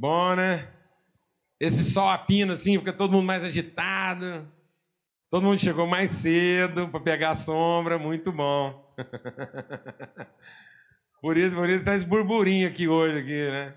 [0.00, 0.66] Bom né?
[1.60, 4.50] Esse sol apina assim, fica todo mundo mais agitado.
[5.30, 8.94] Todo mundo chegou mais cedo para pegar a sombra, muito bom.
[11.20, 13.74] por isso, por isso está esse burburinho aqui hoje, aqui, né?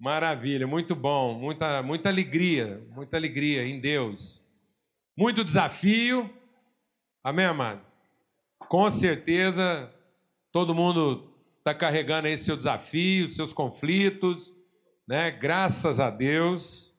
[0.00, 4.42] Maravilha, muito bom, muita, muita alegria, muita alegria em Deus.
[5.14, 6.30] Muito desafio,
[7.22, 7.82] amém, amado?
[8.60, 9.92] Com certeza,
[10.50, 14.56] todo mundo está carregando aí seu desafio, seus conflitos,
[15.08, 15.30] né?
[15.30, 16.94] Graças a Deus.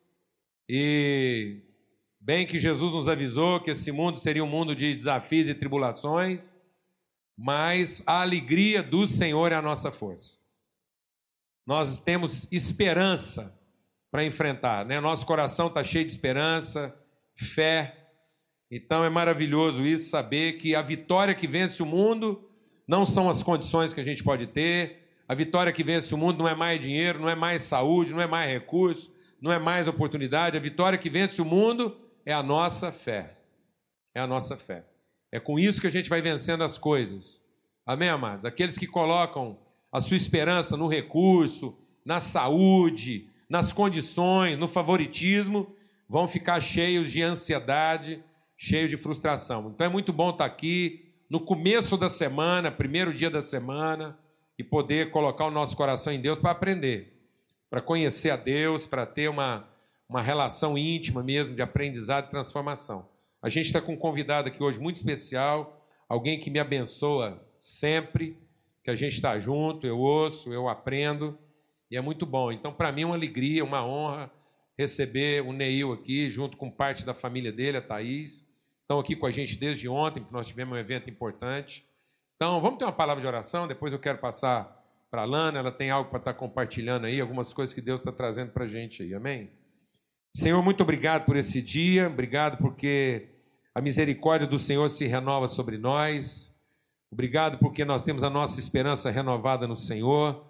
[0.67, 1.61] E
[2.19, 6.57] bem que Jesus nos avisou que esse mundo seria um mundo de desafios e tribulações,
[7.37, 10.39] mas a alegria do Senhor é a nossa força.
[11.67, 13.55] Nós temos esperança
[14.11, 14.99] para enfrentar, né?
[14.99, 16.95] Nosso coração está cheio de esperança,
[17.35, 17.95] fé.
[18.71, 22.49] Então é maravilhoso isso, saber que a vitória que vence o mundo
[22.87, 24.98] não são as condições que a gente pode ter.
[25.29, 28.19] A vitória que vence o mundo não é mais dinheiro, não é mais saúde, não
[28.19, 30.57] é mais recurso, não é mais oportunidade.
[30.57, 33.37] A vitória que vence o mundo é a nossa fé.
[34.15, 34.83] É a nossa fé.
[35.31, 37.45] É com isso que a gente vai vencendo as coisas.
[37.85, 38.43] Amém, amados?
[38.43, 39.59] Aqueles que colocam
[39.91, 45.75] a sua esperança no recurso, na saúde, nas condições, no favoritismo,
[46.07, 48.23] vão ficar cheios de ansiedade,
[48.57, 49.71] cheios de frustração.
[49.75, 54.17] Então é muito bom estar aqui no começo da semana, primeiro dia da semana,
[54.59, 57.17] e poder colocar o nosso coração em Deus para aprender,
[57.69, 59.65] para conhecer a Deus, para ter uma,
[60.07, 63.07] uma relação íntima mesmo de aprendizado e transformação.
[63.41, 68.37] A gente está com um convidado aqui hoje muito especial, alguém que me abençoa sempre,
[68.83, 71.39] que a gente está junto, eu ouço, eu aprendo,
[71.89, 72.51] e é muito bom.
[72.51, 74.29] Então, para mim, é uma alegria, uma honra
[74.77, 78.45] receber o Neil aqui, junto com parte da família dele, a Thaís
[78.81, 81.85] estão aqui com a gente desde ontem, porque nós tivemos um evento importante.
[82.41, 85.73] Então, vamos ter uma palavra de oração, depois eu quero passar para a Lana, ela
[85.73, 88.67] tem algo para estar tá compartilhando aí, algumas coisas que Deus está trazendo para a
[88.69, 89.51] gente aí, amém?
[90.33, 93.27] Senhor, muito obrigado por esse dia, obrigado porque
[93.75, 96.49] a misericórdia do Senhor se renova sobre nós,
[97.11, 100.41] obrigado porque nós temos a nossa esperança renovada no Senhor,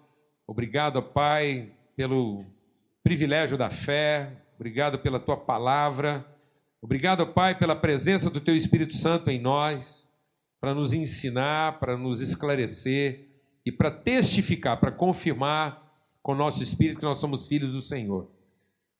[0.46, 2.44] obrigado, Pai, pelo
[3.02, 6.24] privilégio da fé, obrigado pela tua palavra,
[6.82, 9.99] Obrigado, Pai, pela presença do Teu Espírito Santo em nós,
[10.60, 13.28] para nos ensinar, para nos esclarecer
[13.64, 15.90] e para testificar, para confirmar
[16.22, 18.30] com o nosso espírito que nós somos filhos do Senhor.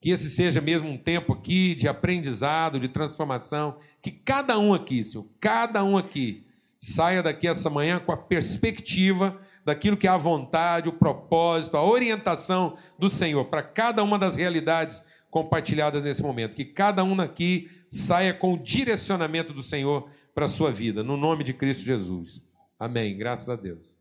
[0.00, 5.04] Que esse seja mesmo um tempo aqui de aprendizado, de transformação, que cada um aqui,
[5.04, 6.46] Senhor, cada um aqui,
[6.78, 11.84] saia daqui essa manhã com a perspectiva daquilo que é a vontade, o propósito, a
[11.84, 16.56] orientação do Senhor para cada uma das realidades compartilhadas nesse momento.
[16.56, 21.16] Que cada um aqui saia com o direcionamento do Senhor para a sua vida, no
[21.16, 22.42] nome de Cristo Jesus.
[22.78, 23.16] Amém.
[23.16, 24.00] Graças a Deus.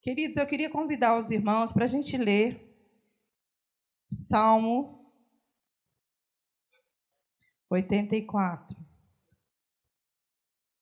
[0.00, 2.74] Queridos, eu queria convidar os irmãos para a gente ler
[4.10, 5.10] Salmo
[7.70, 8.76] 84,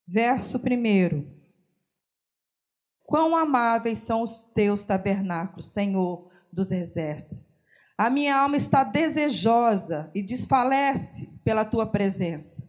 [0.07, 1.43] verso 1.
[3.05, 7.39] Quão amáveis são os teus tabernáculos, Senhor dos exércitos.
[7.97, 12.69] A minha alma está desejosa e desfalece pela tua presença.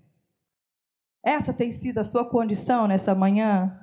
[1.24, 3.80] Essa tem sido a sua condição nessa manhã?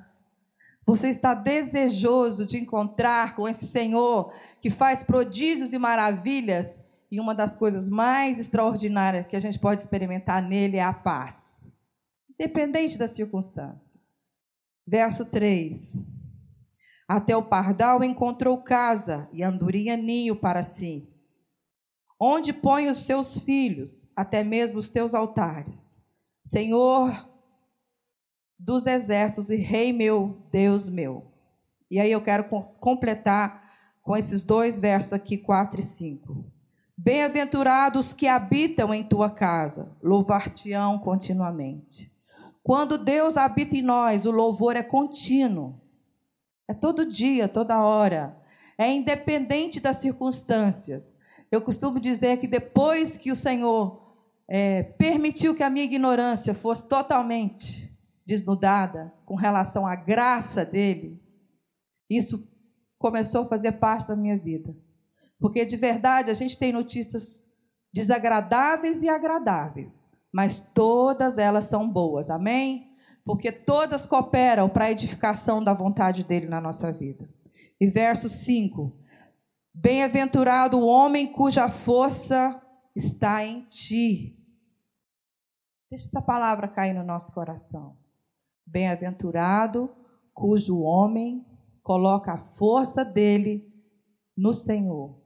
[0.85, 7.35] Você está desejoso de encontrar com esse Senhor que faz prodígios e maravilhas, e uma
[7.35, 11.71] das coisas mais extraordinárias que a gente pode experimentar nele é a paz,
[12.29, 13.99] independente da circunstância.
[14.87, 15.99] Verso 3.
[17.07, 21.11] Até o pardal encontrou casa e andorinha ninho para si
[22.23, 25.99] onde põe os seus filhos, até mesmo os teus altares.
[26.45, 27.30] Senhor
[28.63, 31.25] dos exércitos e Rei meu, Deus meu.
[31.89, 32.43] E aí eu quero
[32.79, 33.69] completar
[34.03, 36.45] com esses dois versos aqui, 4 e 5.
[36.95, 42.11] Bem-aventurados que habitam em tua casa, louvar-te-ão continuamente.
[42.63, 45.81] Quando Deus habita em nós, o louvor é contínuo.
[46.67, 48.37] É todo dia, toda hora.
[48.77, 51.11] É independente das circunstâncias.
[51.51, 54.15] Eu costumo dizer que depois que o Senhor
[54.47, 57.90] é, permitiu que a minha ignorância fosse totalmente
[58.31, 61.21] desnudada com relação à graça dele,
[62.09, 62.47] isso
[62.97, 64.73] começou a fazer parte da minha vida.
[65.37, 67.45] Porque de verdade a gente tem notícias
[67.93, 72.95] desagradáveis e agradáveis, mas todas elas são boas, amém?
[73.25, 77.29] Porque todas cooperam para a edificação da vontade dele na nossa vida.
[77.81, 78.97] E verso 5:
[79.73, 82.61] Bem-aventurado o homem cuja força
[82.95, 84.37] está em ti.
[85.89, 88.00] Deixa essa palavra cair no nosso coração.
[88.71, 89.93] Bem-aventurado
[90.33, 91.45] cujo homem,
[91.83, 93.71] coloca a força dele
[94.35, 95.19] no Senhor.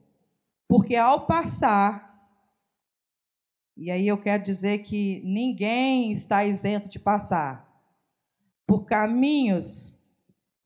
[0.68, 2.28] Porque ao passar,
[3.76, 7.66] e aí eu quero dizer que ninguém está isento de passar
[8.66, 9.96] por caminhos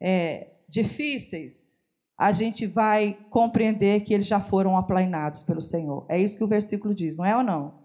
[0.00, 1.68] é, difíceis,
[2.16, 6.06] a gente vai compreender que eles já foram aplainados pelo Senhor.
[6.08, 7.80] É isso que o versículo diz, não é ou não?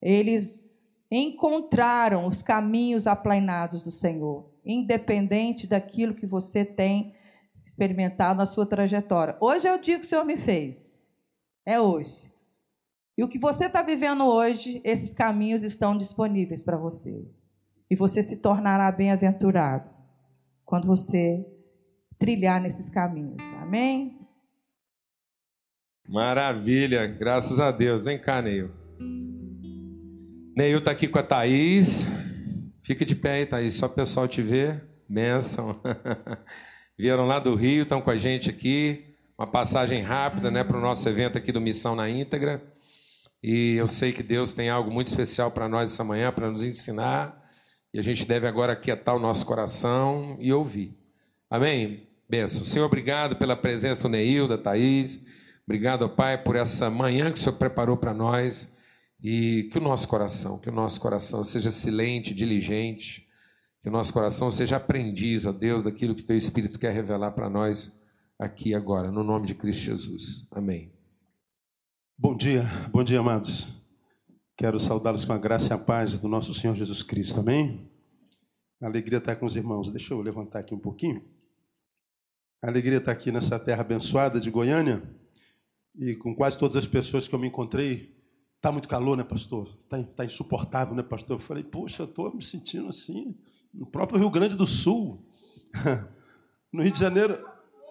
[0.00, 0.76] Eles
[1.10, 7.14] encontraram os caminhos aplainados do Senhor, independente daquilo que você tem
[7.64, 9.36] experimentado na sua trajetória.
[9.40, 10.94] Hoje é o dia que o Senhor me fez.
[11.64, 12.32] É hoje.
[13.16, 17.26] E o que você está vivendo hoje, esses caminhos estão disponíveis para você.
[17.90, 19.90] E você se tornará bem-aventurado
[20.64, 21.44] quando você
[22.18, 23.42] trilhar nesses caminhos.
[23.54, 24.18] Amém?
[26.06, 28.04] Maravilha, graças a Deus.
[28.04, 28.70] Vem cá, Neil.
[30.58, 32.04] Neil está aqui com a Thaís.
[32.82, 34.82] Fica de pé aí, Thaís, só o pessoal te ver.
[35.08, 35.80] Benção.
[36.98, 39.14] Vieram lá do Rio, estão com a gente aqui.
[39.38, 42.60] Uma passagem rápida né, para o nosso evento aqui do Missão na Íntegra.
[43.40, 46.64] E eu sei que Deus tem algo muito especial para nós essa manhã, para nos
[46.64, 47.40] ensinar.
[47.94, 50.92] E a gente deve agora aquietar o nosso coração e ouvir.
[51.48, 52.08] Amém?
[52.28, 52.64] Benção.
[52.64, 55.20] Senhor, obrigado pela presença do Neil, da Thaís.
[55.64, 58.68] Obrigado, Pai, por essa manhã que o Senhor preparou para nós.
[59.22, 63.26] E que o nosso coração, que o nosso coração seja silente, diligente,
[63.82, 67.50] que o nosso coração seja aprendiz, ó Deus, daquilo que teu Espírito quer revelar para
[67.50, 67.98] nós
[68.38, 70.46] aqui agora, no nome de Cristo Jesus.
[70.52, 70.92] Amém.
[72.16, 73.66] Bom dia, bom dia, amados.
[74.56, 77.40] Quero saudá-los com a graça e a paz do nosso Senhor Jesus Cristo.
[77.40, 77.88] Amém?
[78.80, 79.88] A alegria estar com os irmãos.
[79.88, 81.24] Deixa eu levantar aqui um pouquinho.
[82.60, 85.02] A alegria estar aqui nessa terra abençoada de Goiânia
[85.96, 88.17] e com quase todas as pessoas que eu me encontrei
[88.58, 89.68] Está muito calor, né, pastor?
[89.84, 91.36] Está tá insuportável, né, pastor?
[91.36, 93.36] Eu falei, poxa, estou me sentindo assim,
[93.72, 95.24] no próprio Rio Grande do Sul.
[96.72, 97.38] no Rio de Janeiro,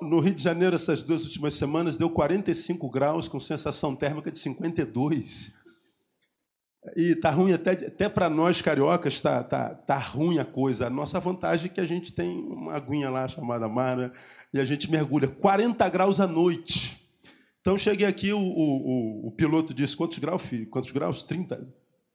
[0.02, 4.40] no Rio de Janeiro, essas duas últimas semanas, deu 45 graus com sensação térmica de
[4.40, 5.54] 52.
[6.98, 10.88] E está ruim até, até para nós cariocas, está tá, tá ruim a coisa.
[10.88, 14.12] A nossa vantagem é que a gente tem uma aguinha lá chamada Mara
[14.54, 15.30] e a gente mergulha.
[15.30, 17.06] 40 graus à noite.
[17.68, 20.66] Então cheguei aqui, o, o, o, piloto disse: quantos graus, filho?
[20.69, 21.22] Quantos graus?
[21.24, 21.68] 30.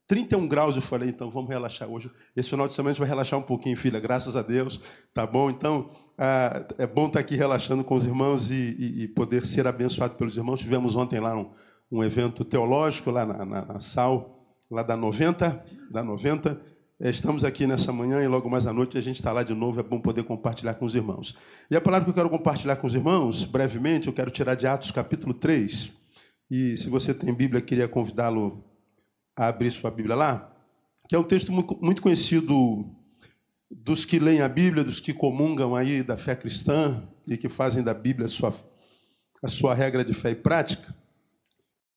[0.06, 2.10] 31 graus, eu falei, então vamos relaxar hoje.
[2.34, 4.80] Esse final de semana a gente vai relaxar um pouquinho, filha, graças a Deus,
[5.12, 5.50] tá bom?
[5.50, 9.66] Então, ah, é bom estar aqui relaxando com os irmãos e, e, e, poder ser
[9.66, 10.60] abençoado pelos irmãos.
[10.60, 11.50] Tivemos ontem lá um,
[11.90, 16.71] um evento teológico, lá na, na, na SAL, lá da 90, da 90, é,
[17.10, 19.80] estamos aqui nessa manhã e logo mais à noite a gente está lá de novo.
[19.80, 21.36] É bom poder compartilhar com os irmãos.
[21.68, 24.68] E a palavra que eu quero compartilhar com os irmãos, brevemente, eu quero tirar de
[24.68, 25.90] Atos capítulo 3.
[26.48, 28.64] E se você tem Bíblia, queria convidá-lo
[29.36, 30.54] a abrir sua Bíblia lá,
[31.08, 32.86] que é um texto muito conhecido
[33.68, 37.82] dos que leem a Bíblia, dos que comungam aí da fé cristã e que fazem
[37.82, 38.54] da Bíblia a sua,
[39.42, 41.01] a sua regra de fé e prática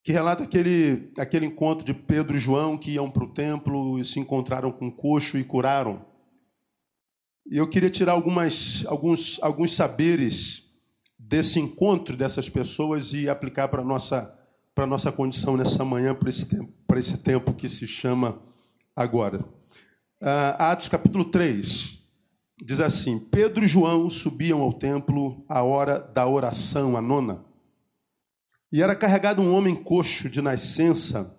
[0.05, 4.05] que relata aquele, aquele encontro de Pedro e João que iam para o templo e
[4.05, 6.05] se encontraram com um coxo e curaram.
[7.49, 10.63] E eu queria tirar algumas, alguns, alguns saberes
[11.17, 14.31] desse encontro dessas pessoas e aplicar para a nossa,
[14.75, 18.39] para nossa condição nessa manhã, para esse, tempo, para esse tempo que se chama
[18.95, 19.39] agora.
[20.21, 21.99] Uh, Atos capítulo 3
[22.63, 27.43] diz assim: Pedro e João subiam ao templo à hora da oração, a nona.
[28.71, 31.37] E era carregado um homem coxo de nascença,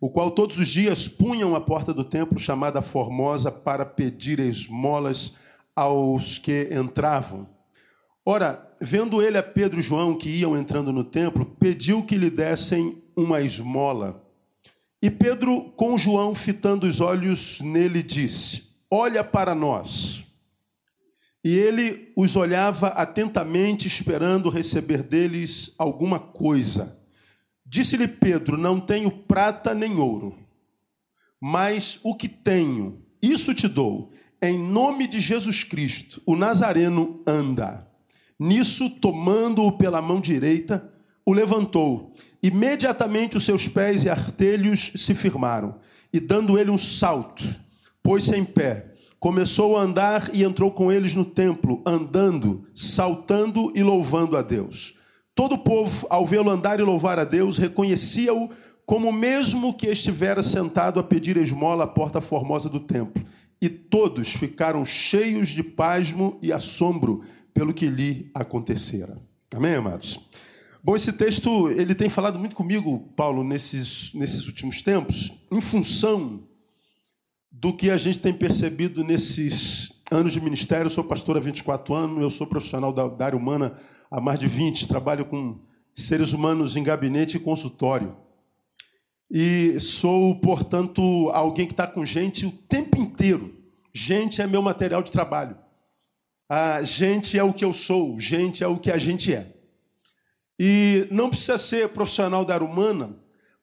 [0.00, 5.34] o qual todos os dias punham a porta do templo chamada Formosa para pedir esmolas
[5.74, 7.48] aos que entravam.
[8.24, 12.28] Ora, vendo ele a Pedro e João que iam entrando no templo, pediu que lhe
[12.28, 14.22] dessem uma esmola.
[15.00, 20.25] E Pedro, com João fitando os olhos nele, disse: Olha para nós.
[21.46, 26.98] E ele os olhava atentamente, esperando receber deles alguma coisa.
[27.64, 30.36] Disse-lhe Pedro: Não tenho prata nem ouro,
[31.40, 34.10] mas o que tenho, isso te dou.
[34.42, 37.86] Em nome de Jesus Cristo, o Nazareno anda.
[38.36, 40.92] Nisso, tomando-o pela mão direita,
[41.24, 42.12] o levantou.
[42.42, 45.76] Imediatamente os seus pés e artelhos se firmaram,
[46.12, 47.44] e dando ele um salto,
[48.02, 53.82] pôs-se em pé começou a andar e entrou com eles no templo, andando, saltando e
[53.82, 54.94] louvando a Deus.
[55.34, 58.50] Todo o povo, ao vê-lo andar e louvar a Deus, reconhecia-o
[58.86, 63.22] como mesmo que estivera sentado a pedir esmola à porta formosa do templo.
[63.60, 69.18] E todos ficaram cheios de pasmo e assombro pelo que lhe acontecera.
[69.54, 70.20] Amém, amados?
[70.82, 76.44] Bom, esse texto ele tem falado muito comigo, Paulo, nesses, nesses últimos tempos, em função
[77.58, 82.22] do que a gente tem percebido nesses, anos de ministério, sou pastor há 24 anos,
[82.22, 83.78] eu sou profissional da, da área humana
[84.10, 85.58] há mais de 20, trabalho com
[85.94, 88.14] seres humanos em gabinete e consultório.
[89.30, 93.54] E sou, portanto, alguém que está com gente o tempo inteiro.
[93.92, 95.56] Gente é meu material de trabalho.
[96.48, 99.52] A gente é o que eu sou, gente é o que a gente é.
[100.60, 103.16] E não precisa ser profissional da área humana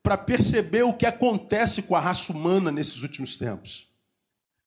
[0.03, 3.89] para perceber o que acontece com a raça humana nesses últimos tempos.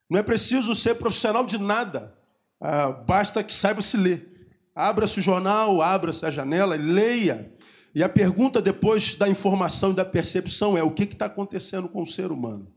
[0.08, 2.16] Não é preciso ser profissional de nada,
[2.60, 4.32] ah, basta que saiba se ler.
[4.74, 7.52] Abra-se o jornal, abra-se a janela, leia.
[7.94, 12.02] E a pergunta depois da informação e da percepção é: o que está acontecendo com
[12.02, 12.72] o ser humano?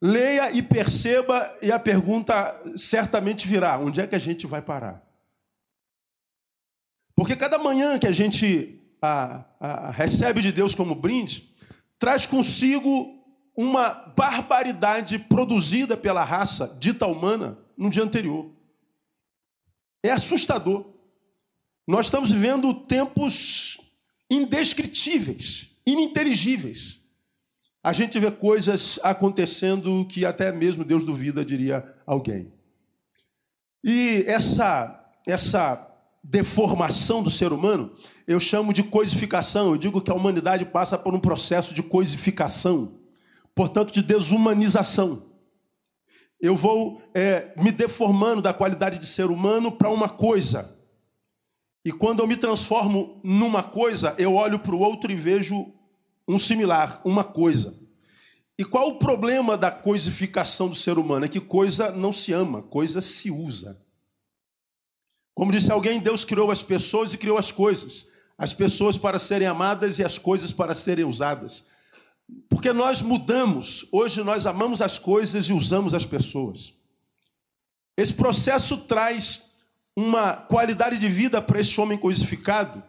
[0.00, 5.04] Leia e perceba, e a pergunta certamente virá: onde é que a gente vai parar?
[7.16, 11.54] Porque cada manhã que a gente a, a, recebe de Deus como brinde,
[11.98, 13.14] traz consigo
[13.56, 18.52] uma barbaridade produzida pela raça dita humana no dia anterior.
[20.02, 20.86] É assustador.
[21.86, 23.78] Nós estamos vivendo tempos
[24.30, 27.00] indescritíveis, ininteligíveis.
[27.82, 32.52] A gente vê coisas acontecendo que até mesmo Deus duvida, diria alguém.
[33.82, 34.94] E essa
[35.26, 35.76] essa
[36.22, 37.92] deformação do ser humano,
[38.26, 39.68] eu chamo de coisificação.
[39.68, 42.98] Eu digo que a humanidade passa por um processo de coisificação,
[43.54, 45.22] portanto, de desumanização.
[46.40, 50.78] Eu vou é, me deformando da qualidade de ser humano para uma coisa.
[51.84, 55.72] E quando eu me transformo numa coisa, eu olho para o outro e vejo
[56.28, 57.74] um similar, uma coisa.
[58.58, 61.24] E qual o problema da coisificação do ser humano?
[61.24, 63.80] É que coisa não se ama, coisa se usa.
[65.38, 68.08] Como disse alguém, Deus criou as pessoas e criou as coisas.
[68.36, 71.64] As pessoas para serem amadas e as coisas para serem usadas.
[72.48, 73.86] Porque nós mudamos.
[73.92, 76.74] Hoje nós amamos as coisas e usamos as pessoas.
[77.96, 79.44] Esse processo traz
[79.94, 82.82] uma qualidade de vida para esse homem coisificado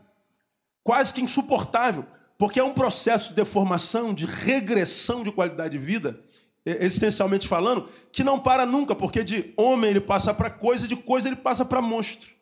[0.84, 2.04] quase que insuportável,
[2.36, 6.20] porque é um processo de deformação, de regressão de qualidade de vida,
[6.66, 11.28] existencialmente falando, que não para nunca, porque de homem ele passa para coisa, de coisa
[11.28, 12.39] ele passa para monstro.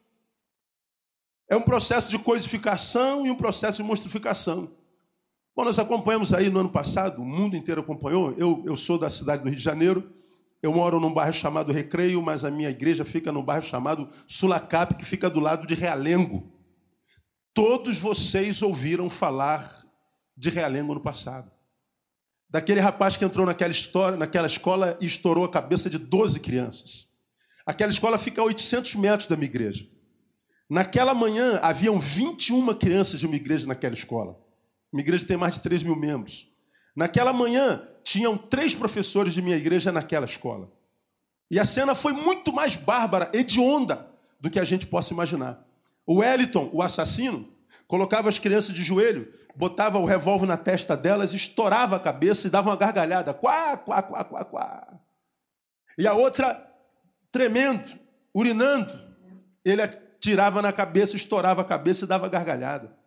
[1.49, 4.69] É um processo de coisificação e um processo de monstrificação.
[5.55, 8.33] Bom, nós acompanhamos aí no ano passado, o mundo inteiro acompanhou.
[8.37, 10.13] Eu, eu sou da cidade do Rio de Janeiro,
[10.61, 14.95] eu moro num bairro chamado Recreio, mas a minha igreja fica num bairro chamado Sulacap,
[14.95, 16.51] que fica do lado de Realengo.
[17.53, 19.83] Todos vocês ouviram falar
[20.35, 21.51] de Realengo no passado.
[22.49, 27.07] Daquele rapaz que entrou naquela, história, naquela escola e estourou a cabeça de 12 crianças.
[27.65, 29.87] Aquela escola fica a 800 metros da minha igreja.
[30.69, 34.37] Naquela manhã, haviam 21 crianças de uma igreja naquela escola.
[34.91, 36.47] Minha igreja tem mais de 3 mil membros.
[36.95, 40.71] Naquela manhã, tinham três professores de minha igreja naquela escola.
[41.49, 44.07] E a cena foi muito mais bárbara, hedionda,
[44.39, 45.65] do que a gente possa imaginar.
[46.05, 47.47] O Wellington, o assassino,
[47.87, 52.49] colocava as crianças de joelho, botava o revólver na testa delas, estourava a cabeça e
[52.49, 53.33] dava uma gargalhada.
[53.33, 54.99] Quá, quá, quá, quá, quá.
[55.97, 56.65] E a outra,
[57.31, 57.99] tremendo,
[58.33, 58.91] urinando,
[59.65, 59.81] ele
[60.19, 62.97] tirava na cabeça, estourava a cabeça e dava gargalhada.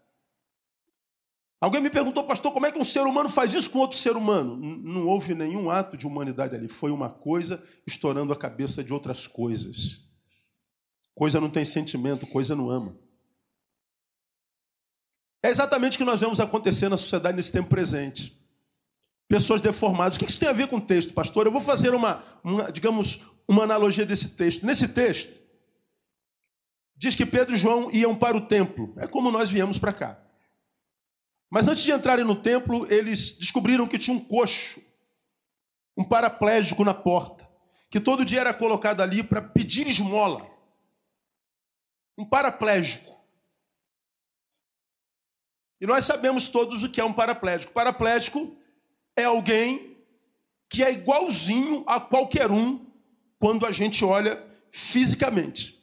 [1.61, 4.17] Alguém me perguntou, pastor, como é que um ser humano faz isso com outro ser
[4.17, 4.57] humano?
[4.57, 6.69] Não houve nenhum ato de humanidade ali.
[6.69, 10.09] Foi uma coisa estourando a cabeça de outras coisas.
[11.15, 12.97] Coisa não tem sentimento, coisa não ama.
[15.43, 18.39] É exatamente o que nós vemos acontecer na sociedade nesse tempo presente.
[19.29, 20.17] Pessoas deformadas.
[20.17, 21.47] O que isso tem a ver com o texto, pastor?
[21.47, 24.65] Eu vou fazer uma, uma digamos, uma analogia desse texto.
[24.65, 25.40] Nesse texto,
[27.01, 28.93] diz que Pedro e João iam para o templo.
[28.99, 30.23] É como nós viemos para cá.
[31.49, 34.83] Mas antes de entrarem no templo, eles descobriram que tinha um coxo,
[35.97, 37.49] um paraplégico na porta,
[37.89, 40.47] que todo dia era colocado ali para pedir esmola.
[42.19, 43.19] Um paraplégico.
[45.81, 47.73] E nós sabemos todos o que é um paraplégico.
[47.73, 48.55] Paraplégico
[49.17, 49.97] é alguém
[50.69, 52.87] que é igualzinho a qualquer um
[53.39, 55.80] quando a gente olha fisicamente.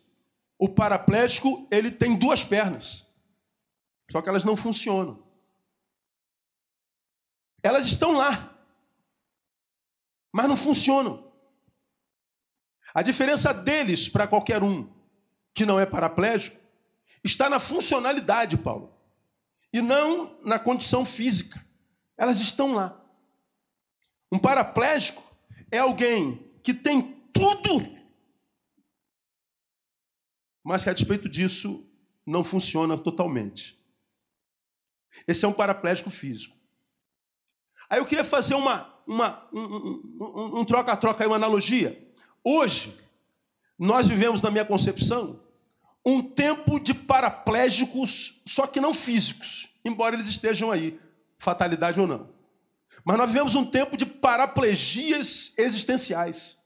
[0.57, 3.05] O paraplégico, ele tem duas pernas.
[4.11, 5.23] Só que elas não funcionam.
[7.61, 8.57] Elas estão lá.
[10.31, 11.31] Mas não funcionam.
[12.93, 14.89] A diferença deles para qualquer um
[15.53, 16.57] que não é paraplégico
[17.23, 18.93] está na funcionalidade, Paulo,
[19.71, 21.63] e não na condição física.
[22.17, 22.99] Elas estão lá.
[24.31, 25.21] Um paraplégico
[25.71, 27.01] é alguém que tem
[27.33, 27.96] tudo
[30.67, 31.87] mas que a despeito disso
[32.25, 33.79] não funciona totalmente.
[35.25, 36.57] Esse é um paraplégico físico.
[37.89, 42.05] Aí eu queria fazer uma, uma, um troca-troca, um, um, uma analogia.
[42.43, 42.93] Hoje,
[43.79, 45.41] nós vivemos, na minha concepção,
[46.05, 50.99] um tempo de paraplégicos, só que não físicos, embora eles estejam aí,
[51.37, 52.29] fatalidade ou não.
[53.05, 56.56] Mas nós vivemos um tempo de paraplegias existenciais.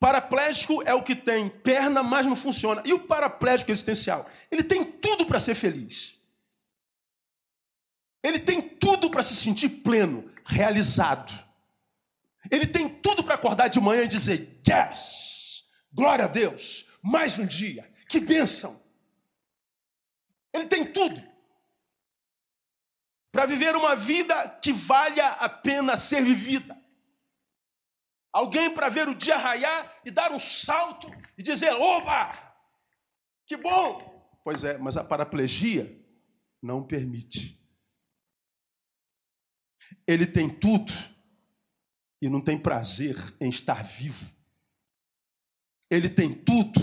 [0.00, 2.82] Paraplégico é o que tem perna, mas não funciona.
[2.84, 4.30] E o paraplégico existencial?
[4.50, 6.14] Ele tem tudo para ser feliz.
[8.22, 11.32] Ele tem tudo para se sentir pleno, realizado.
[12.50, 15.64] Ele tem tudo para acordar de manhã e dizer: Yes!
[15.92, 16.86] Glória a Deus!
[17.02, 17.90] Mais um dia!
[18.08, 18.80] Que bênção!
[20.52, 21.22] Ele tem tudo
[23.32, 26.76] para viver uma vida que valha a pena ser vivida.
[28.32, 32.32] Alguém para ver o dia raiar e dar um salto e dizer: Oba!
[33.46, 34.08] Que bom!
[34.44, 35.98] Pois é, mas a paraplegia
[36.62, 37.58] não permite.
[40.06, 40.92] Ele tem tudo
[42.20, 44.30] e não tem prazer em estar vivo.
[45.90, 46.80] Ele tem tudo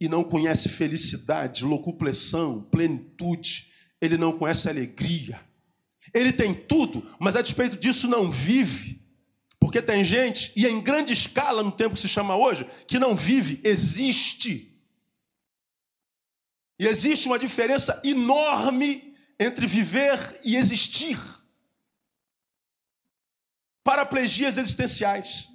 [0.00, 3.70] e não conhece felicidade, locuplessão, plenitude.
[4.00, 5.40] Ele não conhece alegria.
[6.12, 9.01] Ele tem tudo, mas a despeito disso não vive.
[9.62, 13.14] Porque tem gente, e em grande escala no tempo que se chama hoje, que não
[13.14, 14.76] vive, existe.
[16.80, 21.16] E existe uma diferença enorme entre viver e existir
[23.84, 25.46] paraplegias existenciais.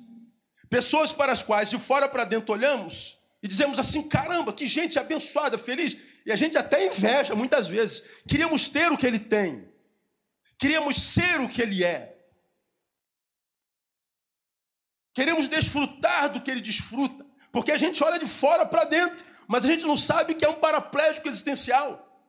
[0.69, 4.97] Pessoas para as quais de fora para dentro olhamos e dizemos assim: caramba, que gente
[4.97, 5.97] abençoada, feliz.
[6.25, 8.05] E a gente até inveja muitas vezes.
[8.25, 9.67] Queríamos ter o que ele tem,
[10.57, 12.16] queríamos ser o que ele é.
[15.17, 19.65] Queremos desfrutar do que ele desfruta, porque a gente olha de fora para dentro, mas
[19.65, 22.23] a gente não sabe que é um paraplégico existencial.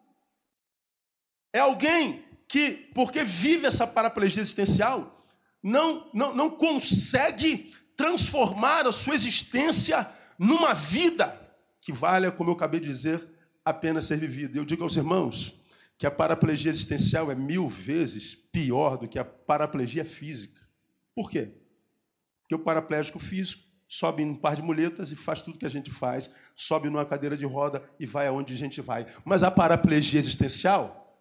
[1.52, 5.22] É alguém que, porque vive essa paraplegia existencial,
[5.62, 11.38] não, não, não consegue transformar a sua existência numa vida
[11.82, 13.22] que valha, como eu acabei de dizer,
[13.62, 14.56] apenas ser vivida.
[14.56, 15.54] Eu digo aos irmãos
[15.98, 20.66] que a paraplegia existencial é mil vezes pior do que a paraplegia física.
[21.14, 21.52] Por quê?
[22.48, 25.68] Porque o paraplégico físico sobe em um par de muletas e faz tudo que a
[25.68, 29.06] gente faz, sobe numa cadeira de roda e vai aonde a gente vai.
[29.22, 31.14] Mas a paraplegia existencial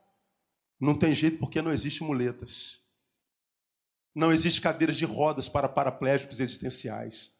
[0.79, 2.81] não tem jeito porque não existe muletas.
[4.15, 7.33] Não existe cadeiras de rodas para paraplégicos existenciais.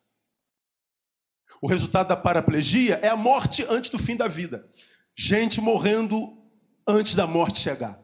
[1.62, 4.69] O resultado da paraplegia é a morte antes do fim da vida.
[5.15, 6.38] Gente morrendo
[6.86, 7.97] antes da morte chegar.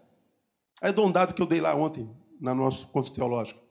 [0.82, 3.63] É um dado que eu dei lá ontem, no nosso conto teológico.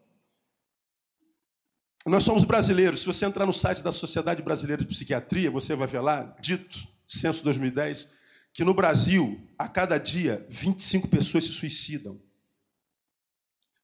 [2.04, 3.00] Nós somos brasileiros.
[3.00, 6.86] Se você entrar no site da Sociedade Brasileira de Psiquiatria, você vai ver lá, dito,
[7.06, 8.10] censo 2010,
[8.52, 12.20] que no Brasil, a cada dia, 25 pessoas se suicidam.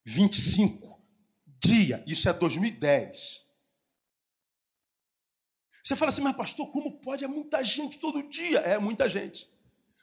[0.05, 1.01] 25
[1.61, 2.03] dia.
[2.07, 3.47] Isso é 2010.
[5.85, 7.25] Você fala assim, mas pastor, como pode?
[7.25, 8.59] É muita gente todo dia.
[8.59, 9.49] É muita gente.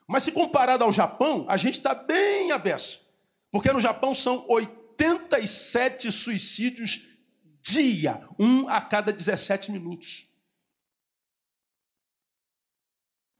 [0.06, 3.00] Mas se comparado ao Japão, a gente está bem aberto.
[3.50, 7.15] Porque no Japão são 87 suicídios
[7.66, 10.28] dia, um a cada 17 minutos.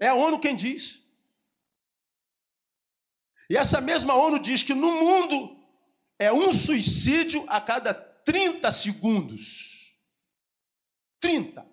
[0.00, 1.02] É a ONU quem diz.
[3.48, 5.56] E essa mesma ONU diz que no mundo
[6.18, 9.96] é um suicídio a cada 30 segundos.
[11.20, 11.66] 30.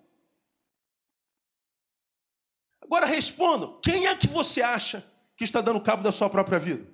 [2.80, 5.04] Agora respondam: quem é que você acha
[5.36, 6.88] que está dando cabo da sua própria vida?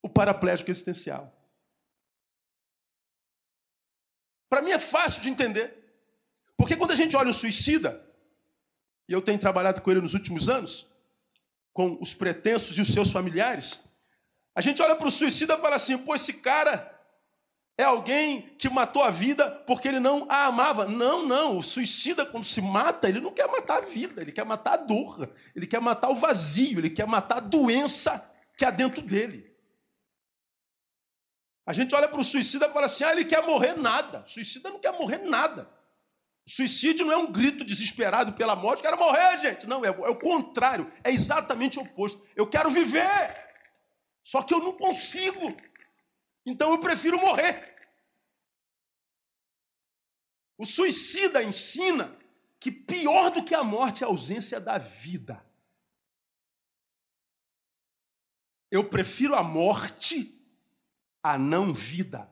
[0.00, 1.33] O paraplégico existencial.
[4.54, 5.74] Para mim é fácil de entender.
[6.56, 8.00] Porque quando a gente olha o suicida,
[9.08, 10.86] e eu tenho trabalhado com ele nos últimos anos,
[11.72, 13.82] com os pretensos e os seus familiares,
[14.54, 16.88] a gente olha para o suicida e fala assim: pô, esse cara
[17.76, 20.84] é alguém que matou a vida porque ele não a amava.
[20.84, 21.58] Não, não.
[21.58, 24.76] O suicida, quando se mata, ele não quer matar a vida, ele quer matar a
[24.76, 28.24] dor, ele quer matar o vazio, ele quer matar a doença
[28.56, 29.52] que há dentro dele.
[31.66, 34.22] A gente olha para o suicida e fala assim: ah, ele quer morrer nada.
[34.26, 35.70] O suicida não quer morrer nada.
[36.46, 39.66] O suicídio não é um grito desesperado pela morte, quero morrer, gente.
[39.66, 42.22] Não, é, é o contrário, é exatamente o oposto.
[42.36, 43.42] Eu quero viver.
[44.22, 45.56] Só que eu não consigo.
[46.44, 47.74] Então eu prefiro morrer.
[50.58, 52.16] O suicida ensina
[52.60, 55.44] que pior do que a morte é a ausência da vida.
[58.70, 60.43] Eu prefiro a morte
[61.24, 62.30] à não vida.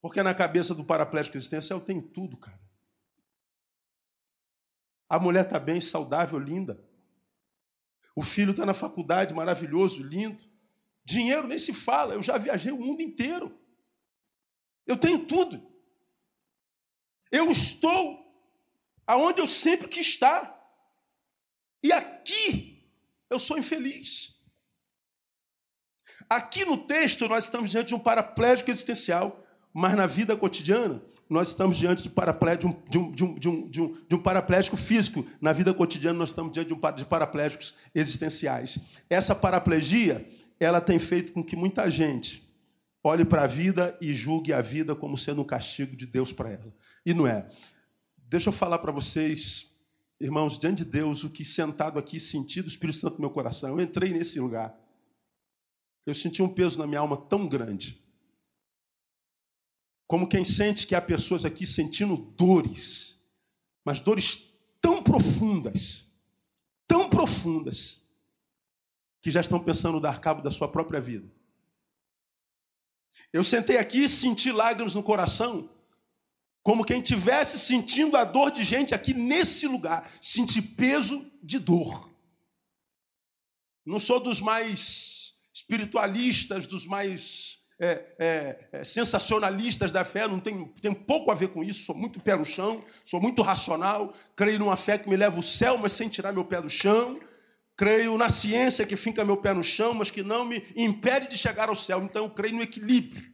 [0.00, 2.60] Porque na cabeça do paraplégico existencial tem tudo, cara.
[5.08, 6.82] A mulher está bem, saudável, linda.
[8.14, 10.40] O filho está na faculdade, maravilhoso, lindo.
[11.04, 13.58] Dinheiro nem se fala, eu já viajei o mundo inteiro.
[14.86, 15.60] Eu tenho tudo.
[17.32, 18.22] Eu estou
[19.04, 20.54] aonde eu sempre quis estar.
[21.82, 22.88] E aqui
[23.28, 24.33] eu sou infeliz.
[26.34, 31.50] Aqui no texto nós estamos diante de um paraplégico existencial, mas na vida cotidiana nós
[31.50, 32.12] estamos diante de,
[32.58, 35.24] de, um, de, um, de, um, de, um, de um paraplégico físico.
[35.40, 38.80] Na vida cotidiana nós estamos diante de, um, de paraplégicos existenciais.
[39.08, 42.44] Essa paraplegia ela tem feito com que muita gente
[43.04, 46.50] olhe para a vida e julgue a vida como sendo um castigo de Deus para
[46.50, 46.74] ela.
[47.06, 47.48] E não é.
[48.28, 49.70] Deixa eu falar para vocês,
[50.20, 53.70] irmãos, diante de Deus, o que sentado aqui senti do Espírito Santo no meu coração.
[53.70, 54.74] Eu entrei nesse lugar.
[56.06, 58.02] Eu senti um peso na minha alma tão grande.
[60.06, 63.18] Como quem sente que há pessoas aqui sentindo dores,
[63.84, 64.42] mas dores
[64.80, 66.04] tão profundas,
[66.86, 68.02] tão profundas,
[69.22, 71.26] que já estão pensando dar cabo da sua própria vida.
[73.32, 75.70] Eu sentei aqui e senti lágrimas no coração,
[76.62, 82.10] como quem tivesse sentindo a dor de gente aqui nesse lugar, senti peso de dor.
[83.84, 85.23] Não sou dos mais
[85.54, 91.48] espiritualistas, dos mais é, é, é, sensacionalistas da fé, não tem, tem pouco a ver
[91.48, 95.16] com isso, sou muito pé no chão, sou muito racional, creio numa fé que me
[95.16, 97.20] leva ao céu, mas sem tirar meu pé do chão.
[97.76, 101.36] Creio na ciência que finca meu pé no chão, mas que não me impede de
[101.36, 102.00] chegar ao céu.
[102.04, 103.32] Então eu creio no equilíbrio.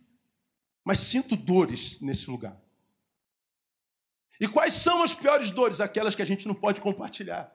[0.82, 2.58] Mas sinto dores nesse lugar.
[4.40, 5.78] E quais são as piores dores?
[5.78, 7.54] Aquelas que a gente não pode compartilhar.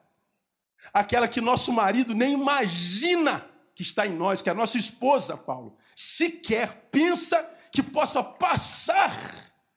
[0.94, 5.76] Aquela que nosso marido nem imagina que está em nós, que a nossa esposa, Paulo,
[5.94, 9.14] sequer pensa que possa passar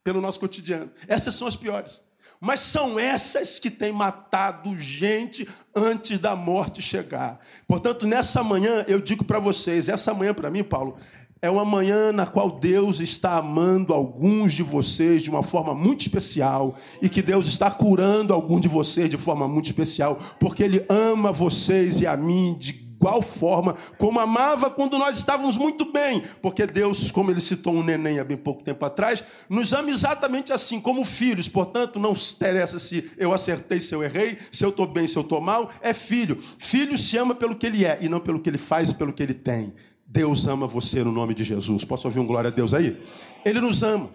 [0.05, 0.91] pelo nosso cotidiano.
[1.09, 2.01] Essas são as piores.
[2.41, 7.41] Mas são essas que têm matado gente antes da morte chegar.
[7.67, 10.97] Portanto, nessa manhã, eu digo para vocês: essa manhã para mim, Paulo,
[11.43, 16.03] é uma manhã na qual Deus está amando alguns de vocês de uma forma muito
[16.03, 20.85] especial e que Deus está curando alguns de vocês de forma muito especial, porque Ele
[20.89, 26.25] ama vocês e a mim de igual forma como amava quando nós estávamos muito bem,
[26.43, 30.53] porque Deus, como ele citou um neném há bem pouco tempo atrás, nos ama exatamente
[30.53, 31.49] assim, como filhos.
[31.49, 35.23] Portanto, não interessa se eu acertei, se eu errei, se eu estou bem, se eu
[35.23, 36.39] estou mal, é filho.
[36.59, 39.13] Filho se ama pelo que ele é e não pelo que ele faz e pelo
[39.13, 39.73] que ele tem.
[40.05, 41.85] Deus ama você no nome de Jesus.
[41.85, 43.01] Posso ouvir um glória a Deus aí?
[43.45, 44.11] Ele nos ama.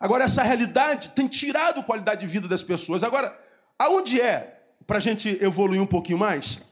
[0.00, 3.02] Agora, essa realidade tem tirado qualidade de vida das pessoas.
[3.02, 3.38] Agora,
[3.78, 6.62] aonde é, para a gente evoluir um pouquinho mais,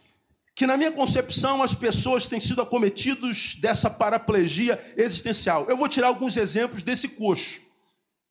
[0.55, 5.67] que na minha concepção as pessoas têm sido acometidos dessa paraplegia existencial.
[5.69, 7.61] Eu vou tirar alguns exemplos desse coxo.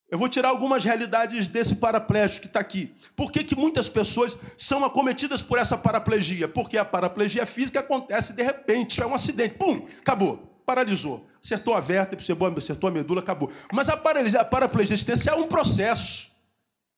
[0.09, 2.93] Eu vou tirar algumas realidades desse paraplégico que está aqui.
[3.15, 6.47] Por que, que muitas pessoas são acometidas por essa paraplegia?
[6.47, 11.27] Porque a paraplegia física acontece de repente, é um acidente, pum, acabou, paralisou.
[11.43, 12.23] Acertou a vértebra,
[12.57, 13.51] acertou a medula, acabou.
[13.73, 16.32] Mas a paraplegia existencial é um processo.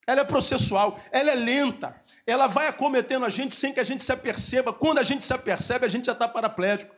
[0.07, 4.03] Ela é processual, ela é lenta ela vai acometendo a gente sem que a gente
[4.03, 4.73] se aperceba.
[4.73, 6.93] Quando a gente se apercebe, a gente já está paraplégico.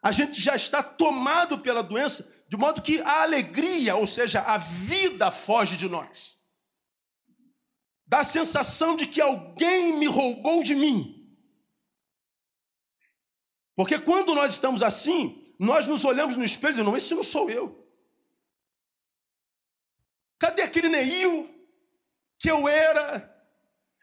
[0.00, 4.56] A gente já está tomado pela doença, de modo que a alegria, ou seja, a
[4.56, 6.38] vida foge de nós.
[8.06, 11.28] Dá a sensação de que alguém me roubou de mim.
[13.74, 17.24] Porque quando nós estamos assim, nós nos olhamos no espelho e dizemos, não, esse não
[17.24, 17.84] sou eu.
[20.38, 21.57] Cadê aquele Neil
[22.38, 23.38] que eu era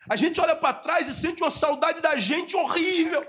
[0.07, 3.27] a gente olha para trás e sente uma saudade da gente horrível.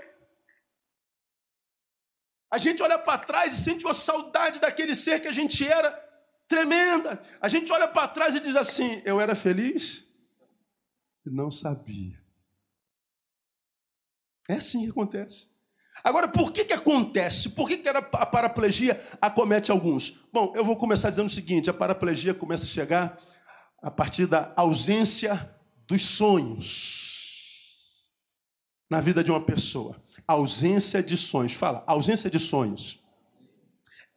[2.51, 5.91] A gente olha para trás e sente uma saudade daquele ser que a gente era
[6.47, 7.21] tremenda.
[7.41, 10.05] A gente olha para trás e diz assim: Eu era feliz
[11.25, 12.21] e não sabia.
[14.47, 15.49] É assim que acontece.
[16.03, 17.49] Agora, por que, que acontece?
[17.49, 20.11] Por que, que a paraplegia acomete alguns?
[20.31, 23.19] Bom, eu vou começar dizendo o seguinte: a paraplegia começa a chegar
[23.81, 25.53] a partir da ausência
[25.87, 27.07] dos sonhos
[28.89, 29.95] na vida de uma pessoa.
[30.27, 31.53] Ausência de sonhos.
[31.53, 32.99] Fala, ausência de sonhos.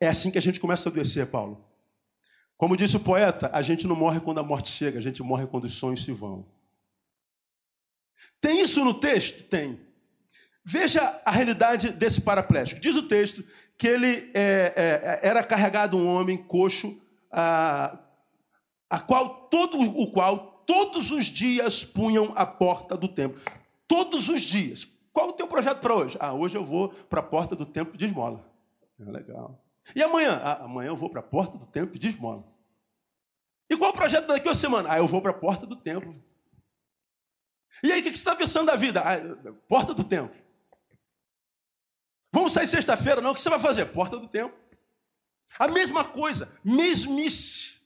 [0.00, 1.64] É assim que a gente começa a adoecer, Paulo.
[2.56, 5.46] Como disse o poeta, a gente não morre quando a morte chega, a gente morre
[5.46, 6.46] quando os sonhos se vão.
[8.40, 9.44] Tem isso no texto?
[9.44, 9.80] Tem.
[10.64, 12.80] Veja a realidade desse paraplégico.
[12.80, 13.44] Diz o texto
[13.78, 17.98] que ele é, é, era carregado um homem coxo, a,
[18.90, 23.40] a qual todo o qual todos os dias punham a porta do templo.
[23.86, 24.86] Todos os dias.
[25.12, 26.16] Qual o teu projeto para hoje?
[26.20, 28.44] Ah, hoje eu vou para a porta do templo de esmola.
[28.98, 29.64] É legal.
[29.94, 30.40] E amanhã?
[30.42, 32.44] Ah, amanhã eu vou para a porta do templo de esmola.
[33.68, 34.92] E qual o projeto daqui a semana?
[34.92, 36.14] Ah, eu vou para a porta do templo.
[37.82, 39.00] E aí, o que você está pensando da vida?
[39.00, 40.36] Ah, porta do templo.
[42.32, 43.30] Vamos sair sexta-feira, não.
[43.30, 43.86] O que você vai fazer?
[43.86, 44.54] Porta do tempo.
[45.58, 47.79] A mesma coisa, mesmice.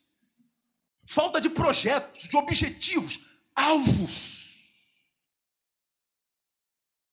[1.06, 3.20] Falta de projetos, de objetivos,
[3.54, 4.34] alvos.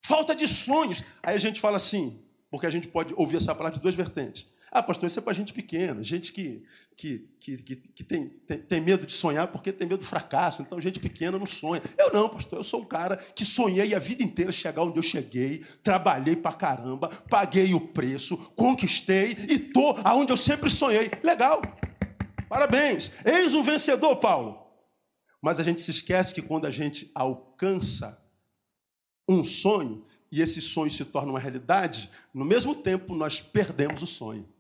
[0.03, 1.03] Falta de sonhos.
[1.21, 4.49] Aí a gente fala assim, porque a gente pode ouvir essa palavra de duas vertentes.
[4.73, 6.63] Ah, pastor, isso é para gente pequena, gente que,
[6.95, 10.61] que, que, que, que tem, tem, tem, medo de sonhar porque tem medo do fracasso.
[10.61, 11.81] Então, gente pequena não sonha.
[11.97, 15.03] Eu não, pastor, eu sou um cara que sonhei a vida inteira chegar onde eu
[15.03, 21.11] cheguei, trabalhei para caramba, paguei o preço, conquistei e estou aonde eu sempre sonhei.
[21.21, 21.61] Legal,
[22.51, 23.13] parabéns.
[23.23, 24.67] Eis um vencedor, Paulo.
[25.41, 28.21] Mas a gente se esquece que quando a gente alcança
[29.25, 34.07] um sonho, e esse sonho se torna uma realidade, no mesmo tempo nós perdemos o
[34.07, 34.53] sonho.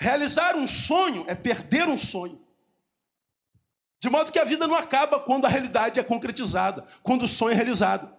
[0.00, 2.44] Realizar um sonho é perder um sonho.
[4.00, 7.52] De modo que a vida não acaba quando a realidade é concretizada, quando o sonho
[7.52, 8.12] é realizado.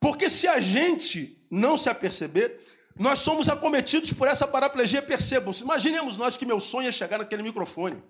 [0.00, 2.61] Porque se a gente não se aperceber,
[2.98, 5.02] nós somos acometidos por essa paraplegia.
[5.02, 8.02] Percebam, imaginemos nós que meu sonho é chegar naquele microfone.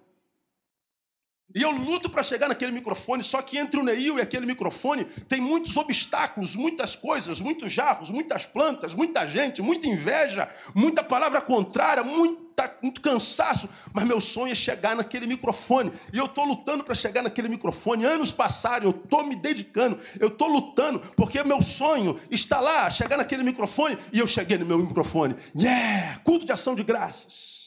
[1.54, 5.04] E eu luto para chegar naquele microfone, só que entre o Neil e aquele microfone
[5.28, 11.40] tem muitos obstáculos, muitas coisas, muitos jarros, muitas plantas, muita gente, muita inveja, muita palavra
[11.40, 13.68] contrária, muita, muito cansaço.
[13.92, 15.92] Mas meu sonho é chegar naquele microfone.
[16.12, 18.04] E eu estou lutando para chegar naquele microfone.
[18.04, 23.18] Anos passaram, eu estou me dedicando, eu estou lutando, porque meu sonho está lá, chegar
[23.18, 25.36] naquele microfone, e eu cheguei no meu microfone.
[25.54, 26.20] Yeah!
[26.24, 27.61] Culto de ação de graças.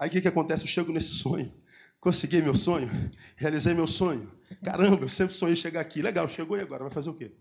[0.00, 0.64] Aí o que, que acontece?
[0.64, 1.54] Eu chego nesse sonho.
[2.00, 2.88] Consegui meu sonho,
[3.36, 4.34] realizei meu sonho.
[4.64, 6.00] Caramba, eu sempre sonhei chegar aqui.
[6.00, 6.84] Legal, chegou e agora?
[6.84, 7.36] Vai fazer o quê?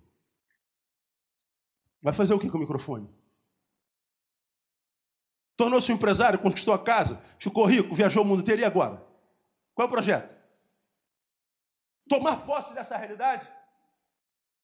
[2.01, 3.09] Vai fazer o quê com o microfone?
[5.55, 9.01] Tornou-se um empresário, conquistou a casa, ficou rico, viajou o mundo inteiro e agora?
[9.73, 10.37] Qual é o projeto?
[12.09, 13.47] Tomar posse dessa realidade?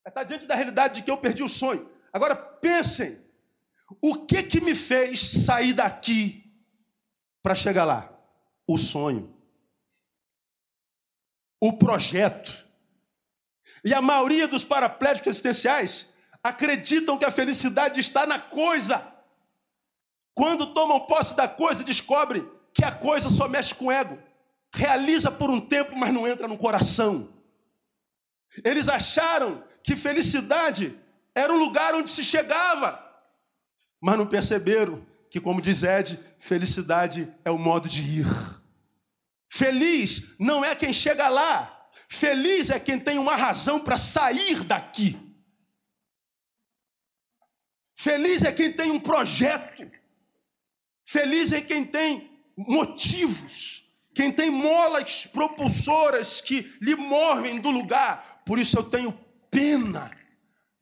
[0.05, 1.89] É estar diante da realidade de que eu perdi o sonho.
[2.11, 3.23] Agora pensem,
[4.01, 6.44] o que que me fez sair daqui
[7.45, 8.11] para chegar lá?
[8.67, 9.31] O sonho.
[11.61, 12.65] O projeto.
[13.83, 19.13] E a maioria dos paraplégicos existenciais acreditam que a felicidade está na coisa.
[20.33, 24.17] Quando tomam posse da coisa, descobrem que a coisa só mexe com o ego.
[24.73, 27.29] Realiza por um tempo, mas não entra no coração.
[28.63, 30.99] Eles acharam que felicidade
[31.35, 32.99] era um lugar onde se chegava,
[34.01, 38.27] mas não perceberam que, como diz Ed, felicidade é o modo de ir.
[39.49, 45.17] Feliz não é quem chega lá, feliz é quem tem uma razão para sair daqui.
[47.97, 49.89] Feliz é quem tem um projeto.
[51.05, 53.83] Feliz é quem tem motivos,
[54.13, 58.43] quem tem molas propulsoras que lhe movem do lugar.
[58.45, 59.17] Por isso eu tenho
[59.51, 60.11] pena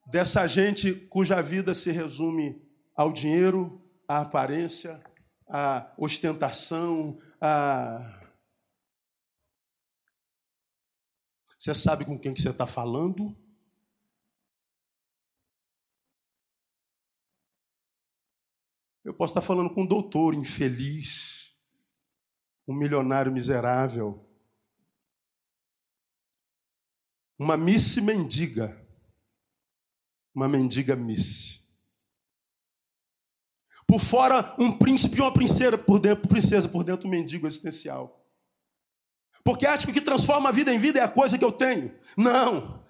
[0.08, 2.62] dessa gente cuja vida se resume
[2.96, 5.04] ao dinheiro, a aparência,
[5.48, 8.20] a ostentação, a.
[11.58, 13.38] Você sabe com quem que você está falando?
[19.04, 21.54] Eu posso estar falando com um doutor infeliz,
[22.68, 24.26] um milionário miserável,
[27.38, 28.82] uma miss mendiga,
[30.34, 31.63] uma mendiga miss.
[33.88, 38.24] Por fora, um príncipe e uma princesa, por dentro, princesa, por dentro, um mendigo existencial.
[39.44, 41.52] Porque acho que o que transforma a vida em vida é a coisa que eu
[41.52, 41.94] tenho.
[42.16, 42.82] Não.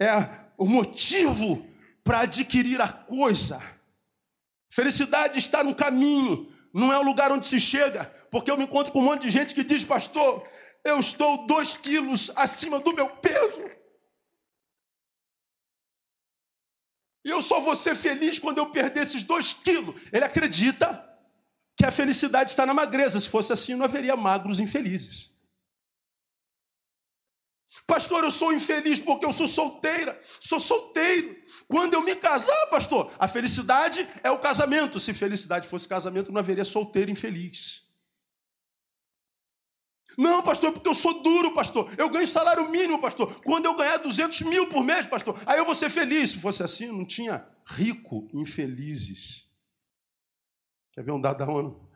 [0.00, 1.66] É o motivo
[2.04, 3.62] para adquirir a coisa.
[4.70, 8.04] Felicidade está no caminho, não é o lugar onde se chega.
[8.30, 10.46] Porque eu me encontro com um monte de gente que diz, pastor,
[10.84, 13.62] eu estou dois quilos acima do meu peso.
[17.24, 20.00] E eu só vou ser feliz quando eu perder esses dois quilos.
[20.12, 21.08] Ele acredita
[21.76, 23.20] que a felicidade está na magreza.
[23.20, 25.30] Se fosse assim, não haveria magros infelizes.
[27.86, 30.20] Pastor, eu sou infeliz porque eu sou solteira.
[30.40, 31.36] Sou solteiro.
[31.68, 35.00] Quando eu me casar, pastor, a felicidade é o casamento.
[35.00, 37.81] Se felicidade fosse casamento, não haveria solteiro infeliz.
[40.16, 41.92] Não, pastor, porque eu sou duro, pastor.
[41.98, 43.40] Eu ganho salário mínimo, pastor.
[43.42, 46.30] Quando eu ganhar 200 mil por mês, pastor, aí eu vou ser feliz.
[46.30, 49.48] Se fosse assim, não tinha rico infelizes.
[50.92, 51.88] Quer ver um dado da ONU?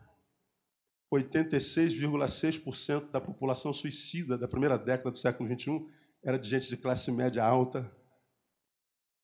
[1.13, 5.85] 86,6% da população suicida da primeira década do século XXI
[6.21, 7.89] era de gente de classe média alta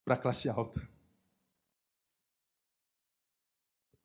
[0.06, 0.82] para classe alta.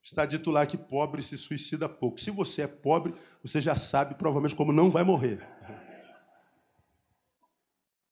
[0.03, 2.19] Está dito lá que pobre se suicida pouco.
[2.19, 3.15] Se você é pobre,
[3.49, 5.47] você já sabe provavelmente como não vai morrer.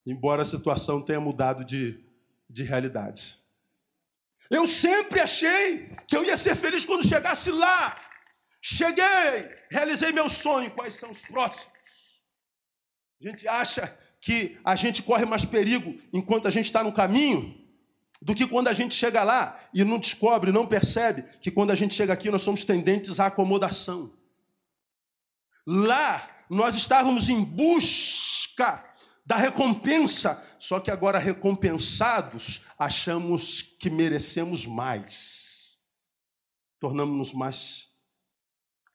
[0.07, 2.07] Embora a situação tenha mudado de
[2.49, 3.39] de realidades.
[4.49, 8.01] Eu sempre achei que eu ia ser feliz quando chegasse lá.
[8.61, 10.71] Cheguei, realizei meu sonho.
[10.71, 11.69] Quais são os próximos?
[13.21, 17.55] A gente acha que a gente corre mais perigo enquanto a gente está no caminho
[18.21, 21.75] do que quando a gente chega lá e não descobre, não percebe que quando a
[21.75, 24.13] gente chega aqui nós somos tendentes à acomodação.
[25.67, 28.85] Lá nós estávamos em busca
[29.25, 35.79] da recompensa, só que agora recompensados, achamos que merecemos mais.
[36.79, 37.89] Tornamos-nos mais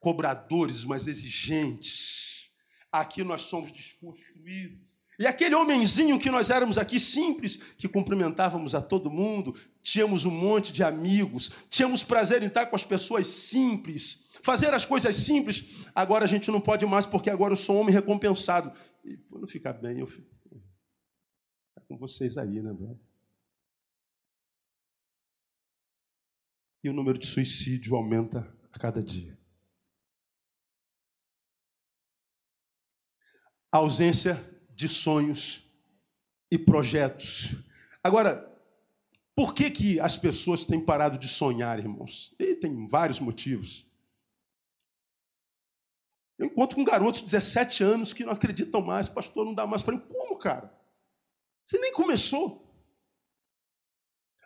[0.00, 2.50] cobradores, mais exigentes.
[2.90, 4.80] Aqui nós somos desconstruídos.
[5.18, 10.30] E aquele homenzinho que nós éramos aqui simples, que cumprimentávamos a todo mundo, tínhamos um
[10.30, 15.86] monte de amigos, tínhamos prazer em estar com as pessoas simples, fazer as coisas simples,
[15.94, 18.72] agora a gente não pode mais porque agora eu sou um homem recompensado.
[19.04, 20.30] E quando ficar bem, eu fico
[21.74, 22.98] tá com vocês aí, né, brother?
[26.84, 29.38] E o número de suicídio aumenta a cada dia.
[33.70, 34.34] A ausência
[34.74, 35.64] de sonhos
[36.50, 37.54] e projetos.
[38.02, 38.50] Agora,
[39.34, 42.34] por que, que as pessoas têm parado de sonhar, irmãos?
[42.38, 43.86] E tem vários motivos.
[46.42, 49.80] Eu encontro com garotos de 17 anos que não acreditam mais, pastor, não dá mais
[49.80, 50.00] para mim.
[50.00, 50.76] Como, cara?
[51.64, 52.68] Você nem começou.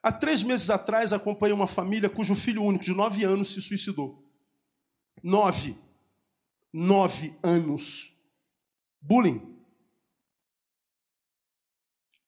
[0.03, 4.23] Há três meses atrás, acompanhei uma família cujo filho único, de nove anos, se suicidou.
[5.23, 5.75] Nove.
[6.71, 8.15] Nove anos.
[9.01, 9.59] Bullying.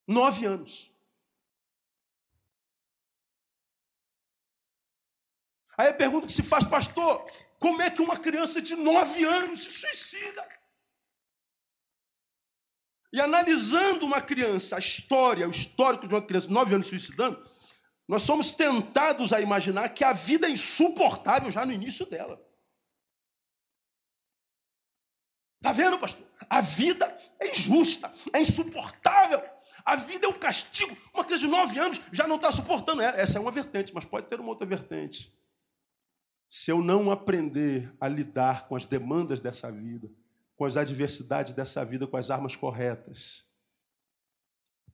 [0.06, 0.90] Nove anos.
[5.76, 9.64] Aí a pergunta que se faz, pastor, como é que uma criança de nove anos
[9.64, 10.46] se suicida?
[13.12, 16.90] E analisando uma criança, a história, o histórico de uma criança de nove anos se
[16.90, 17.48] suicidando,
[18.06, 22.40] nós somos tentados a imaginar que a vida é insuportável já no início dela.
[25.56, 26.26] Está vendo, pastor?
[26.48, 27.06] A vida
[27.40, 29.42] é injusta, é insuportável.
[29.84, 30.96] A vida é um castigo.
[31.12, 33.02] Uma criança de nove anos já não está suportando.
[33.02, 35.36] Essa é uma vertente, mas pode ter uma outra vertente
[36.48, 40.10] se eu não aprender a lidar com as demandas dessa vida,
[40.56, 43.44] com as adversidades dessa vida, com as armas corretas,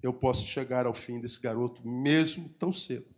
[0.02, 3.14] eu posso chegar ao fim desse garoto mesmo tão cedo.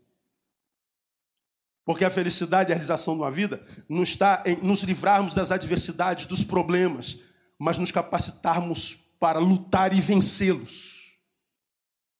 [1.84, 5.50] Porque a felicidade e a realização de uma vida não está em nos livrarmos das
[5.50, 7.20] adversidades, dos problemas,
[7.58, 11.16] mas nos capacitarmos para lutar e vencê-los.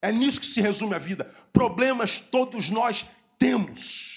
[0.01, 1.25] É nisso que se resume a vida.
[1.53, 3.05] Problemas todos nós
[3.37, 4.16] temos.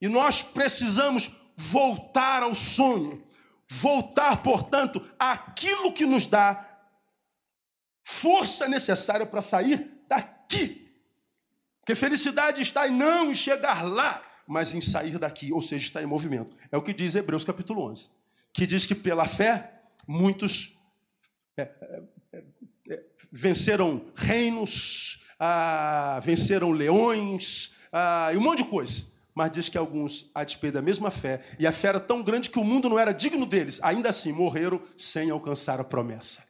[0.00, 3.24] E nós precisamos voltar ao sonho,
[3.68, 6.64] voltar, portanto, àquilo que nos dá
[8.04, 10.86] força necessária para sair daqui.
[11.80, 16.06] Porque felicidade está em não chegar lá, mas em sair daqui, ou seja, está em
[16.06, 16.56] movimento.
[16.70, 18.10] É o que diz Hebreus capítulo 11,
[18.52, 20.78] que diz que pela fé muitos
[21.56, 22.42] é, é,
[22.90, 29.76] é, venceram reinos, ah, venceram leões ah, e um monte de coisa mas diz que
[29.76, 32.88] alguns, a despeito da mesma fé, e a fé era tão grande que o mundo
[32.88, 36.42] não era digno deles, ainda assim morreram sem alcançar a promessa.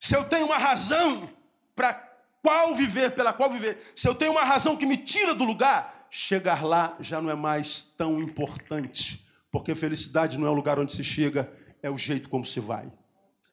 [0.00, 1.30] Se eu tenho uma razão
[1.76, 1.94] para
[2.42, 6.08] qual viver, pela qual viver, se eu tenho uma razão que me tira do lugar,
[6.10, 10.92] chegar lá já não é mais tão importante, porque felicidade não é o lugar onde
[10.92, 11.48] se chega,
[11.80, 12.90] é o jeito como se vai.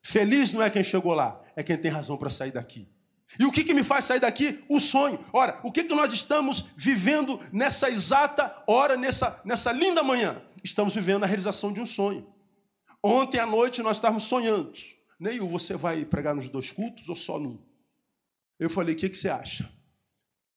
[0.02, 2.90] Feliz não é quem chegou lá, é quem tem razão para sair daqui.
[3.40, 4.64] E o que, que me faz sair daqui?
[4.70, 5.20] O sonho.
[5.34, 10.42] Ora, o que, que nós estamos vivendo nessa exata hora, nessa, nessa linda manhã?
[10.64, 12.26] Estamos vivendo a realização de um sonho.
[13.04, 14.74] Ontem à noite nós estávamos sonhando.
[15.20, 17.60] Neil, você vai pregar nos dois cultos ou só num?
[18.60, 19.70] Eu falei, o que, que você acha?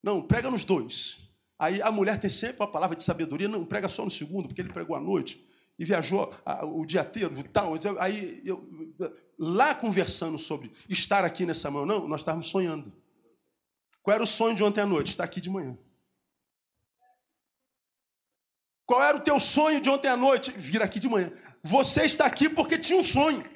[0.02, 1.18] Não, prega nos dois.
[1.58, 4.62] Aí a mulher tem sempre a palavra de sabedoria, não prega só no segundo, porque
[4.62, 5.44] ele pregou à noite
[5.79, 6.35] e viajou
[6.75, 7.75] o dia inteiro, tal.
[7.98, 8.66] Aí eu,
[9.43, 12.93] lá conversando sobre estar aqui nessa manhã, não, nós estávamos sonhando.
[14.03, 15.09] Qual era o sonho de ontem à noite?
[15.09, 15.79] Estar aqui de manhã.
[18.85, 20.51] Qual era o teu sonho de ontem à noite?
[20.51, 21.33] Vir aqui de manhã.
[21.63, 23.49] Você está aqui porque tinha um sonho.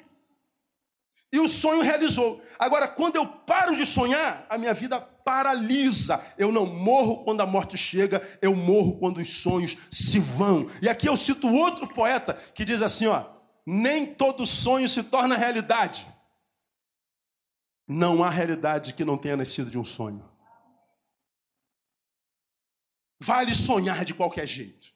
[1.31, 2.41] E o sonho realizou.
[2.57, 6.23] Agora, quando eu paro de sonhar, a minha vida paralisa.
[6.37, 10.67] Eu não morro quando a morte chega, eu morro quando os sonhos se vão.
[10.81, 13.34] E aqui eu cito outro poeta que diz assim, ó:
[13.65, 16.07] nem todo sonho se torna realidade.
[17.87, 20.23] Não há realidade que não tenha nascido de um sonho.
[23.19, 24.93] Vale sonhar de qualquer jeito.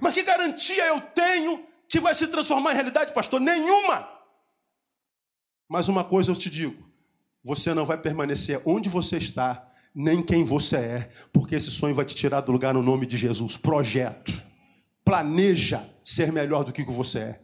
[0.00, 3.40] Mas que garantia eu tenho que vai se transformar em realidade, pastor?
[3.40, 4.08] Nenhuma.
[5.68, 6.88] Mas uma coisa eu te digo:
[7.42, 12.04] você não vai permanecer onde você está, nem quem você é, porque esse sonho vai
[12.04, 13.56] te tirar do lugar no nome de Jesus.
[13.56, 14.32] Projeto.
[15.04, 17.43] Planeja ser melhor do que você é.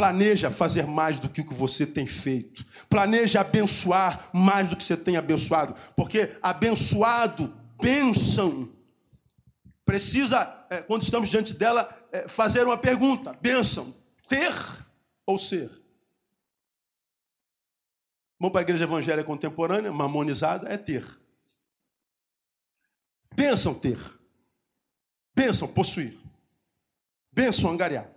[0.00, 2.64] Planeja fazer mais do que o que você tem feito.
[2.88, 5.74] Planeja abençoar mais do que você tem abençoado.
[5.94, 8.72] Porque abençoado, bênção,
[9.84, 13.94] precisa, é, quando estamos diante dela, é, fazer uma pergunta: bênção,
[14.26, 14.54] ter
[15.26, 15.70] ou ser?
[18.38, 21.06] Vamos para a igreja evangélica contemporânea, mamonizada, é ter.
[23.34, 23.98] Bênção ter.
[25.34, 26.18] Bênção possuir.
[27.30, 28.10] Bênção angariar.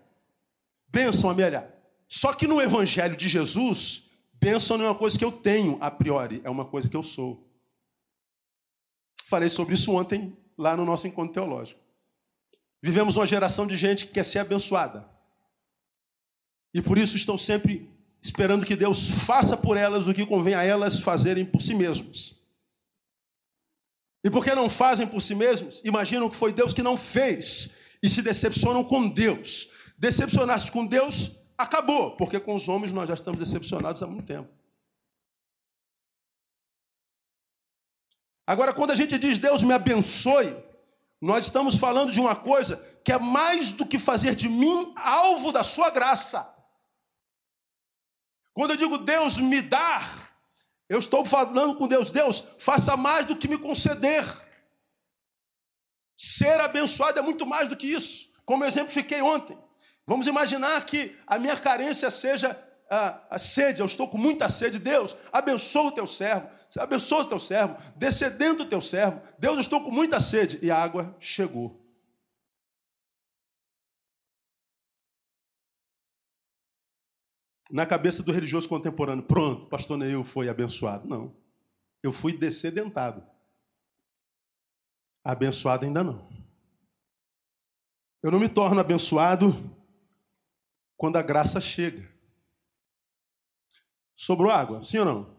[0.88, 1.72] Bênção amelhar.
[2.16, 4.03] Só que no evangelho de Jesus,
[4.34, 7.01] bênção não é uma coisa que eu tenho a priori, é uma coisa que eu
[7.01, 7.43] sou.
[9.28, 11.80] Falei sobre isso ontem lá no nosso encontro teológico.
[12.80, 15.09] Vivemos uma geração de gente que quer ser abençoada.
[16.72, 17.89] E por isso estão sempre
[18.22, 22.39] esperando que Deus faça por elas o que convém a elas fazerem por si mesmas.
[24.24, 27.72] E porque não fazem por si mesmos, imaginam que foi Deus que não fez
[28.03, 29.68] e se decepcionam com Deus.
[29.97, 34.49] Decepcionar-se com Deus acabou, porque com os homens nós já estamos decepcionados há muito tempo.
[38.45, 40.56] Agora, quando a gente diz Deus me abençoe,
[41.22, 45.51] nós estamos falando de uma coisa que é mais do que fazer de mim alvo
[45.51, 46.54] da sua graça.
[48.54, 50.36] Quando eu digo Deus me dar,
[50.88, 54.26] eu estou falando com Deus, Deus, faça mais do que me conceder.
[56.16, 58.32] Ser abençoado é muito mais do que isso.
[58.45, 59.58] Como exemplo fiquei ontem.
[60.06, 62.58] Vamos imaginar que a minha carência seja
[62.89, 64.78] a, a, sede, eu estou com muita sede.
[64.78, 69.22] Deus, abençoa o teu servo, abençoa o teu servo, descedendo o teu servo.
[69.39, 70.60] Deus, eu estou com muita sede.
[70.62, 71.84] E a água chegou.
[77.74, 81.08] na cabeça do religioso contemporâneo, pronto, pastor Neil foi abençoado.
[81.08, 81.36] Não.
[82.04, 83.26] Eu fui descedentado.
[85.24, 86.30] Abençoado ainda não.
[88.22, 89.56] Eu não me torno abençoado
[91.04, 92.10] quando a graça chega.
[94.16, 95.38] Sobrou água, sim ou não?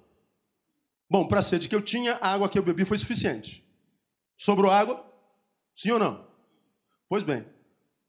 [1.09, 3.67] Bom, para a sede que eu tinha, a água que eu bebi foi suficiente.
[4.37, 5.11] Sobrou água?
[5.75, 6.29] Sim ou não?
[7.09, 7.47] Pois bem,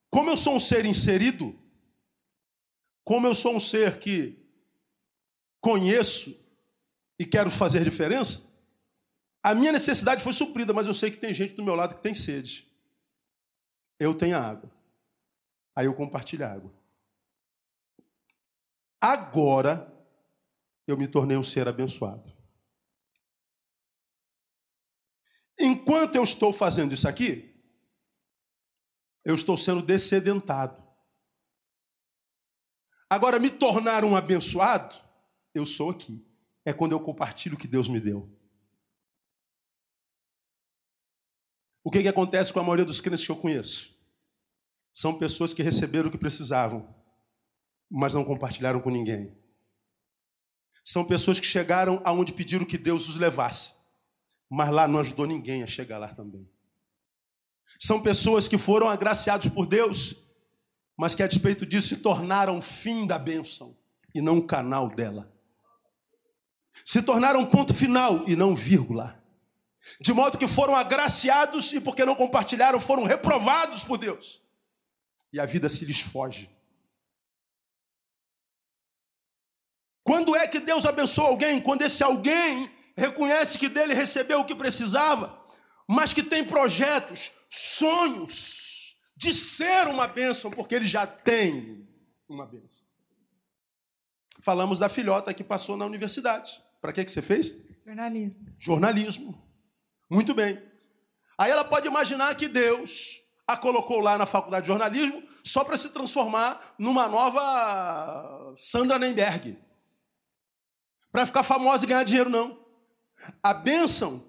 [0.10, 1.58] como eu sou um ser inserido,
[3.06, 4.38] como eu sou um ser que
[5.62, 6.38] conheço
[7.18, 8.46] e quero fazer diferença,
[9.42, 12.02] a minha necessidade foi suprida, mas eu sei que tem gente do meu lado que
[12.02, 12.68] tem sede.
[13.98, 14.70] Eu tenho água.
[15.74, 16.85] Aí eu compartilho a água.
[19.00, 19.92] Agora
[20.88, 22.34] eu me tornei um ser abençoado.
[25.58, 27.56] Enquanto eu estou fazendo isso aqui,
[29.24, 30.84] eu estou sendo descedentado.
[33.10, 34.96] Agora, me tornar um abençoado,
[35.54, 36.26] eu sou aqui.
[36.66, 38.30] É quando eu compartilho o que Deus me deu.
[41.84, 43.96] O que, que acontece com a maioria dos crentes que eu conheço?
[44.92, 46.95] São pessoas que receberam o que precisavam,
[47.90, 49.36] mas não compartilharam com ninguém.
[50.84, 53.74] São pessoas que chegaram aonde pediram que Deus os levasse,
[54.50, 56.48] mas lá não ajudou ninguém a chegar lá também.
[57.80, 60.16] São pessoas que foram agraciados por Deus,
[60.96, 63.76] mas que a despeito disso se tornaram fim da bênção
[64.14, 65.32] e não o canal dela.
[66.86, 69.22] Se tornaram ponto final e não vírgula.
[70.00, 74.42] De modo que foram agraciados e porque não compartilharam foram reprovados por Deus.
[75.32, 76.50] E a vida se lhes foge.
[80.06, 81.60] Quando é que Deus abençoa alguém?
[81.60, 85.36] Quando esse alguém reconhece que dele recebeu o que precisava,
[85.88, 91.90] mas que tem projetos, sonhos, de ser uma bênção, porque ele já tem
[92.30, 92.86] uma bênção.
[94.42, 96.64] Falamos da filhota que passou na universidade.
[96.80, 97.52] Para que, que você fez?
[97.84, 98.46] Jornalismo.
[98.60, 99.44] Jornalismo.
[100.08, 100.62] Muito bem.
[101.36, 105.78] Aí ela pode imaginar que Deus a colocou lá na faculdade de jornalismo só para
[105.78, 109.66] se transformar numa nova Sandra Nemberg.
[111.16, 112.60] Para ficar famosa e ganhar dinheiro, não.
[113.42, 114.22] A bênção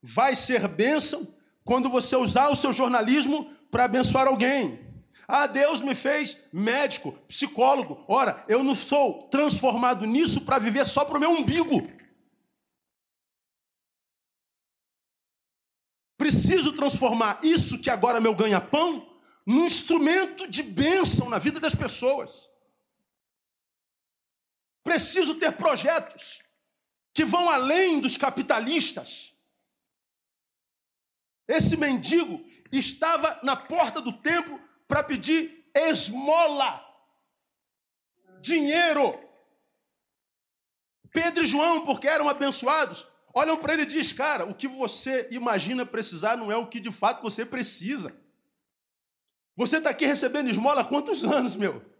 [0.00, 1.28] vai ser bênção
[1.62, 4.80] quando você usar o seu jornalismo para abençoar alguém.
[5.28, 8.02] Ah, Deus me fez médico, psicólogo.
[8.08, 11.86] Ora, eu não sou transformado nisso para viver só para o meu umbigo.
[16.16, 19.06] Preciso transformar isso que agora é meu ganha-pão
[19.44, 22.50] num instrumento de bênção na vida das pessoas.
[24.82, 26.42] Preciso ter projetos
[27.14, 29.32] que vão além dos capitalistas.
[31.46, 36.82] Esse mendigo estava na porta do templo para pedir esmola,
[38.40, 39.18] dinheiro.
[41.10, 45.28] Pedro e João, porque eram abençoados, olham para ele e diz: Cara, o que você
[45.30, 48.16] imagina precisar não é o que de fato você precisa.
[49.54, 51.91] Você está aqui recebendo esmola há quantos anos, meu?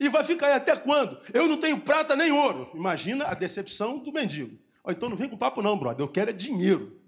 [0.00, 1.20] E vai ficar aí até quando?
[1.32, 2.70] Eu não tenho prata nem ouro.
[2.74, 4.56] Imagina a decepção do mendigo.
[4.84, 6.04] Oh, então não vem com papo, não, brother.
[6.04, 7.00] Eu quero é dinheiro.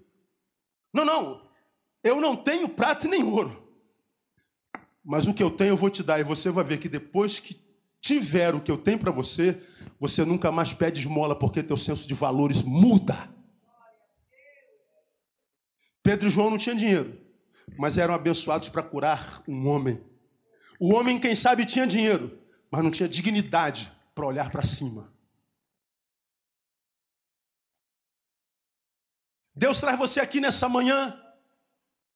[0.93, 1.49] Não, não.
[2.03, 3.61] Eu não tenho prata nem ouro.
[5.03, 6.19] Mas o que eu tenho eu vou te dar.
[6.19, 7.59] E você vai ver que depois que
[8.01, 9.61] tiver o que eu tenho para você,
[9.99, 13.29] você nunca mais pede esmola, porque teu senso de valores muda.
[16.03, 17.19] Pedro e João não tinham dinheiro,
[17.77, 20.01] mas eram abençoados para curar um homem.
[20.79, 22.40] O homem, quem sabe, tinha dinheiro,
[22.71, 25.13] mas não tinha dignidade para olhar para cima.
[29.53, 31.21] Deus traz você aqui nessa manhã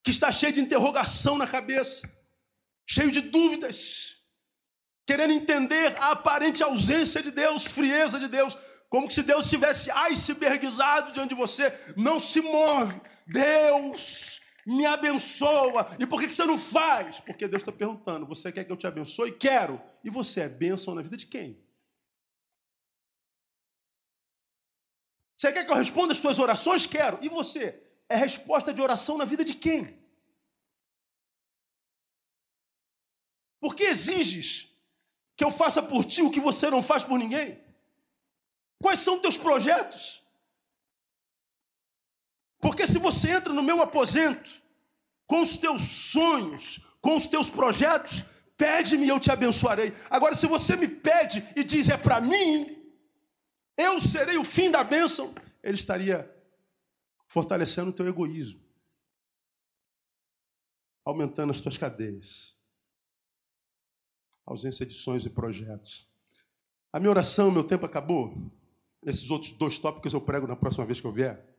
[0.01, 2.09] que está cheio de interrogação na cabeça,
[2.87, 4.15] cheio de dúvidas,
[5.05, 8.57] querendo entender a aparente ausência de Deus, frieza de Deus,
[8.89, 12.99] como se Deus tivesse icebergizado diante de você, não se move.
[13.27, 15.95] Deus me abençoa.
[15.99, 17.19] E por que você não faz?
[17.19, 19.31] Porque Deus está perguntando: você quer que eu te abençoe?
[19.31, 19.79] Quero.
[20.03, 21.63] E você é bênção na vida de quem?
[25.37, 26.85] Você quer que eu responda as suas orações?
[26.87, 27.19] Quero.
[27.21, 27.79] E você?
[28.09, 29.99] É resposta de oração na vida de quem?
[33.59, 34.71] Por que exiges
[35.35, 37.63] que eu faça por ti o que você não faz por ninguém?
[38.81, 40.24] Quais são teus projetos?
[42.65, 44.49] Porque se você entra no meu aposento
[45.27, 48.25] com os teus sonhos, com os teus projetos,
[48.57, 49.93] pede-me e eu te abençoarei.
[50.09, 52.75] Agora, se você me pede e diz é para mim,
[53.77, 56.27] eu serei o fim da bênção, ele estaria
[57.27, 58.59] fortalecendo o teu egoísmo,
[61.05, 62.57] aumentando as tuas cadeias,
[64.43, 66.09] ausência de sonhos e projetos.
[66.91, 68.35] A minha oração, meu tempo acabou.
[69.03, 71.54] Esses outros dois tópicos eu prego na próxima vez que eu vier.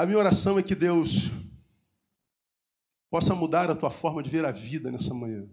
[0.00, 1.24] A minha oração é que Deus
[3.10, 5.50] possa mudar a tua forma de ver a vida nessa manhã.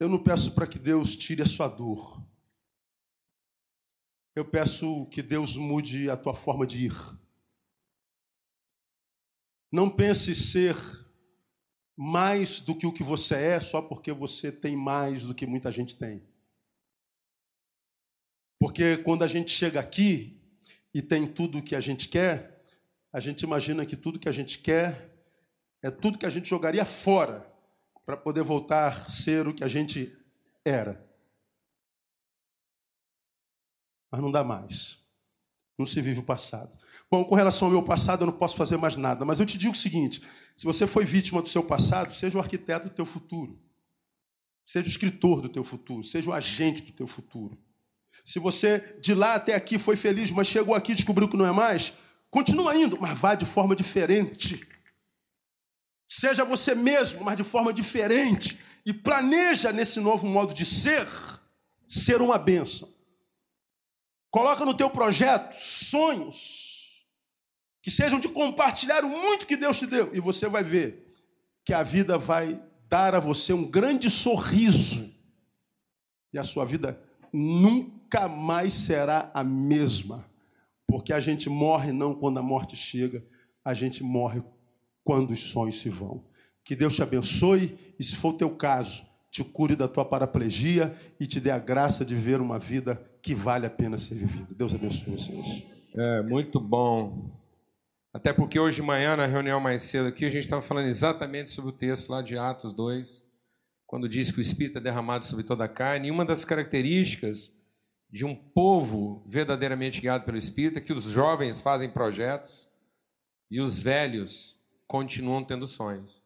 [0.00, 2.20] Eu não peço para que Deus tire a sua dor.
[4.34, 6.94] Eu peço que Deus mude a tua forma de ir.
[9.70, 10.74] Não pense ser
[11.96, 15.70] mais do que o que você é só porque você tem mais do que muita
[15.70, 16.20] gente tem.
[18.58, 20.42] Porque quando a gente chega aqui
[20.92, 22.55] e tem tudo o que a gente quer,
[23.16, 25.10] a gente imagina que tudo que a gente quer
[25.82, 27.50] é tudo que a gente jogaria fora
[28.04, 30.14] para poder voltar a ser o que a gente
[30.62, 31.02] era.
[34.10, 34.98] mas não dá mais.
[35.78, 36.78] Não se vive o passado.
[37.10, 39.56] Bom, com relação ao meu passado, eu não posso fazer mais nada, mas eu te
[39.56, 40.22] digo o seguinte:
[40.54, 43.58] se você foi vítima do seu passado, seja o arquiteto do teu futuro.
[44.62, 47.56] Seja o escritor do teu futuro, seja o agente do teu futuro.
[48.26, 51.46] Se você de lá até aqui foi feliz, mas chegou aqui e descobriu que não
[51.46, 51.94] é mais,
[52.30, 54.66] continua indo, mas vá de forma diferente.
[56.08, 58.58] Seja você mesmo, mas de forma diferente.
[58.84, 61.08] E planeja nesse novo modo de ser,
[61.88, 62.94] ser uma bênção.
[64.30, 67.06] Coloca no teu projeto sonhos
[67.82, 70.14] que sejam de compartilhar o muito que Deus te deu.
[70.14, 71.14] E você vai ver
[71.64, 75.12] que a vida vai dar a você um grande sorriso.
[76.32, 77.00] E a sua vida
[77.32, 80.28] nunca mais será a mesma.
[80.96, 83.22] Porque a gente morre não quando a morte chega,
[83.62, 84.42] a gente morre
[85.04, 86.24] quando os sonhos se vão.
[86.64, 90.96] Que Deus te abençoe e, se for o teu caso, te cure da tua paraplegia
[91.20, 94.54] e te dê a graça de ver uma vida que vale a pena ser vivido.
[94.54, 95.64] Deus abençoe vocês.
[95.94, 97.30] É, muito bom.
[98.10, 101.50] Até porque hoje de manhã, na reunião mais cedo aqui, a gente estava falando exatamente
[101.50, 103.22] sobre o texto lá de Atos 2,
[103.86, 106.08] quando diz que o Espírito é derramado sobre toda a carne.
[106.08, 107.54] E uma das características
[108.16, 112.66] de um povo verdadeiramente guiado pelo Espírito é que os jovens fazem projetos
[113.50, 116.22] e os velhos continuam tendo sonhos.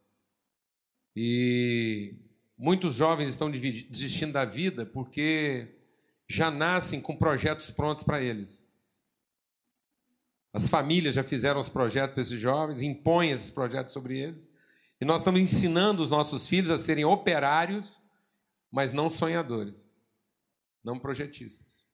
[1.17, 2.15] E
[2.57, 5.67] muitos jovens estão desistindo da vida porque
[6.29, 8.65] já nascem com projetos prontos para eles.
[10.53, 14.49] As famílias já fizeram os projetos para esses jovens, impõem esses projetos sobre eles.
[15.01, 18.01] E nós estamos ensinando os nossos filhos a serem operários,
[18.71, 19.90] mas não sonhadores,
[20.83, 21.87] não projetistas.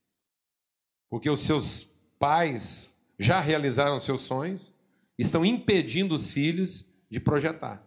[1.08, 1.84] Porque os seus
[2.18, 4.74] pais já realizaram seus sonhos,
[5.18, 7.84] estão impedindo os filhos de projetar.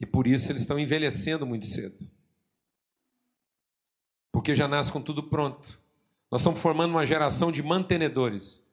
[0.00, 2.18] E por isso eles estão envelhecendo muito cedo
[4.38, 5.80] porque já nasce com tudo pronto.
[6.30, 8.64] Nós estamos formando uma geração de mantenedores.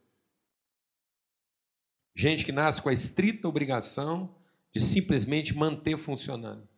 [2.15, 4.35] Gente que nasce com a estrita obrigação
[4.71, 6.69] de simplesmente manter funcionando.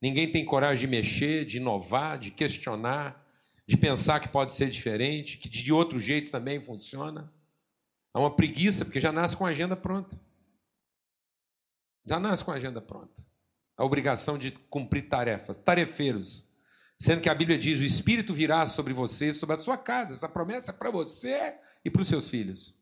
[0.00, 3.24] Ninguém tem coragem de mexer, de inovar, de questionar,
[3.66, 7.32] de pensar que pode ser diferente, que de outro jeito também funciona.
[8.14, 10.18] Há uma preguiça, porque já nasce com a agenda pronta.
[12.06, 13.24] Já nasce com a agenda pronta.
[13.76, 16.48] A obrigação de cumprir tarefas, tarefeiros.
[16.98, 20.12] Sendo que a Bíblia diz: o Espírito virá sobre você, sobre a sua casa.
[20.12, 22.74] Essa promessa é para você e para os seus filhos.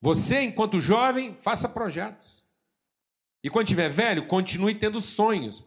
[0.00, 2.44] Você, enquanto jovem, faça projetos.
[3.44, 5.64] E quando tiver velho, continue tendo sonhos.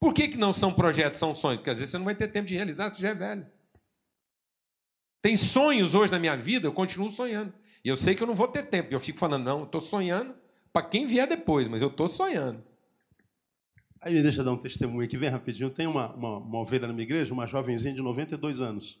[0.00, 1.58] Por que, que não são projetos, são sonhos?
[1.58, 3.46] Porque às vezes você não vai ter tempo de realizar se já é velho.
[5.20, 7.52] Tem sonhos hoje na minha vida, eu continuo sonhando.
[7.84, 8.92] E eu sei que eu não vou ter tempo.
[8.92, 10.34] Eu fico falando, não, eu estou sonhando
[10.72, 12.62] para quem vier depois, mas eu estou sonhando.
[14.00, 15.70] Aí me deixa dar um testemunho aqui, vem rapidinho.
[15.70, 19.00] Tem uma, uma, uma ovelha na minha igreja, uma jovenzinha de 92 anos.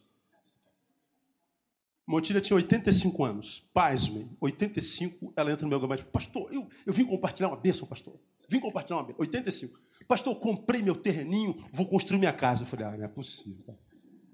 [2.04, 3.68] Montilha tinha 85 anos.
[3.72, 6.08] Pasmem, 85, ela entra no meu gabinete.
[6.10, 8.18] Pastor, eu, eu vim compartilhar uma bênção, pastor.
[8.48, 9.20] Vim compartilhar uma bênção.
[9.20, 9.78] 85.
[10.06, 12.62] Pastor, comprei meu terreninho, vou construir minha casa.
[12.62, 13.78] Eu falei, ah, não é possível.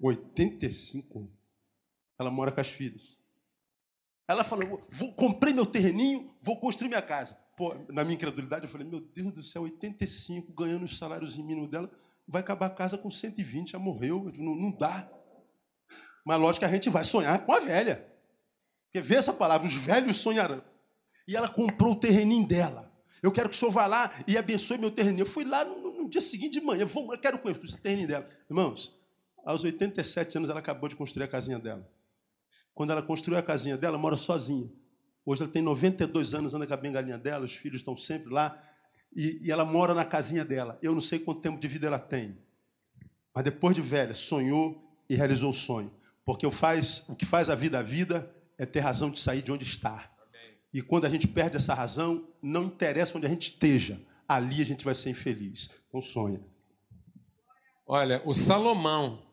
[0.00, 1.30] 85
[2.18, 3.16] Ela mora com as filhas.
[4.26, 7.36] Ela falou, vou, comprei meu terreninho, vou construir minha casa.
[7.56, 11.68] Pô, na minha incredulidade, eu falei, meu Deus do céu, 85, ganhando os salários mínimos
[11.68, 11.90] dela,
[12.26, 15.10] vai acabar a casa com 120, já morreu, não, não dá.
[16.24, 18.08] Mas lógico que a gente vai sonhar com a velha.
[18.86, 20.62] Porque vê essa palavra, os velhos sonharão.
[21.28, 22.83] E ela comprou o terreninho dela.
[23.24, 25.22] Eu quero que o senhor vá lá e abençoe meu terreninho.
[25.22, 28.06] Eu fui lá no, no dia seguinte de manhã, vou, eu quero conhecer o terreninho
[28.06, 28.28] dela.
[28.50, 28.94] Irmãos,
[29.46, 31.90] aos 87 anos ela acabou de construir a casinha dela.
[32.74, 34.70] Quando ela construiu a casinha dela, mora sozinha.
[35.24, 38.62] Hoje ela tem 92 anos, anda com a bengalinha dela, os filhos estão sempre lá.
[39.16, 40.78] E, e ela mora na casinha dela.
[40.82, 42.36] Eu não sei quanto tempo de vida ela tem.
[43.34, 45.90] Mas depois de velha, sonhou e realizou o sonho.
[46.26, 49.40] Porque o, faz, o que faz a vida a vida é ter razão de sair
[49.40, 50.13] de onde está.
[50.74, 54.64] E quando a gente perde essa razão, não interessa onde a gente esteja, ali a
[54.64, 55.70] gente vai ser infeliz.
[55.88, 56.40] Então sonha.
[57.86, 59.24] Olha, o Salomão,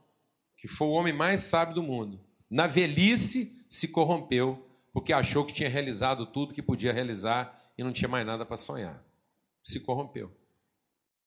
[0.56, 5.54] que foi o homem mais sábio do mundo, na velhice se corrompeu porque achou que
[5.54, 9.04] tinha realizado tudo que podia realizar e não tinha mais nada para sonhar.
[9.64, 10.32] Se corrompeu.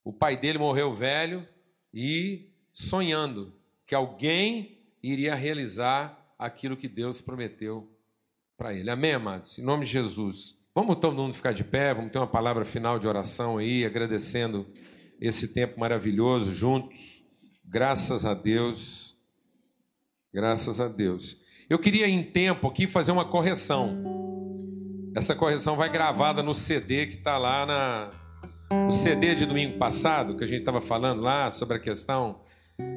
[0.04, 1.48] O pai dele morreu velho
[1.92, 3.52] e sonhando
[3.84, 7.90] que alguém iria realizar aquilo que Deus prometeu
[8.56, 8.90] para ele.
[8.90, 9.58] Amém, amados?
[9.58, 10.56] Em nome de Jesus.
[10.74, 14.66] Vamos todo mundo ficar de pé, vamos ter uma palavra final de oração aí, agradecendo
[15.20, 17.22] esse tempo maravilhoso juntos.
[17.64, 19.16] Graças a Deus.
[20.32, 21.40] Graças a Deus.
[21.68, 24.02] Eu queria, em tempo aqui, fazer uma correção.
[25.16, 28.10] Essa correção vai gravada no CD que está lá na.
[28.86, 32.40] No CD de domingo passado, que a gente estava falando lá sobre a questão.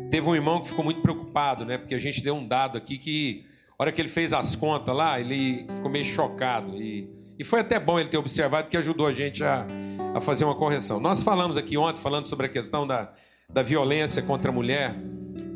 [0.09, 1.77] Teve um irmão que ficou muito preocupado, né?
[1.77, 3.45] Porque a gente deu um dado aqui que
[3.79, 6.75] hora que ele fez as contas lá, ele ficou meio chocado.
[6.81, 9.67] E, e foi até bom ele ter observado, que ajudou a gente a,
[10.15, 10.99] a fazer uma correção.
[10.99, 13.13] Nós falamos aqui ontem, falando sobre a questão da,
[13.47, 14.95] da violência contra a mulher.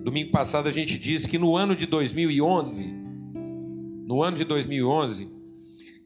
[0.03, 2.86] Domingo passado a gente disse que no ano de 2011,
[4.05, 5.32] no ano de 2011,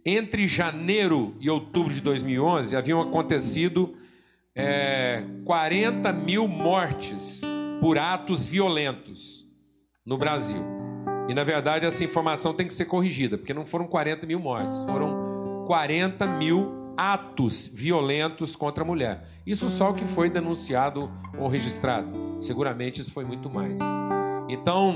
[0.06, 3.96] entre janeiro e outubro de 2011, haviam acontecido
[4.54, 7.42] é, 40 mil mortes
[7.82, 9.46] por atos violentos
[10.06, 10.85] no Brasil.
[11.28, 14.84] E na verdade essa informação tem que ser corrigida, porque não foram 40 mil mortes,
[14.84, 19.28] foram 40 mil atos violentos contra a mulher.
[19.46, 22.10] Isso só o que foi denunciado ou registrado.
[22.40, 23.78] Seguramente isso foi muito mais.
[24.48, 24.96] Então,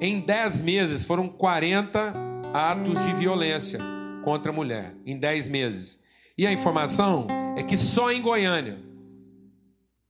[0.00, 2.12] em 10 meses foram 40
[2.52, 3.80] atos de violência
[4.22, 4.94] contra a mulher.
[5.04, 6.00] Em 10 meses.
[6.36, 8.78] E a informação é que só em Goiânia,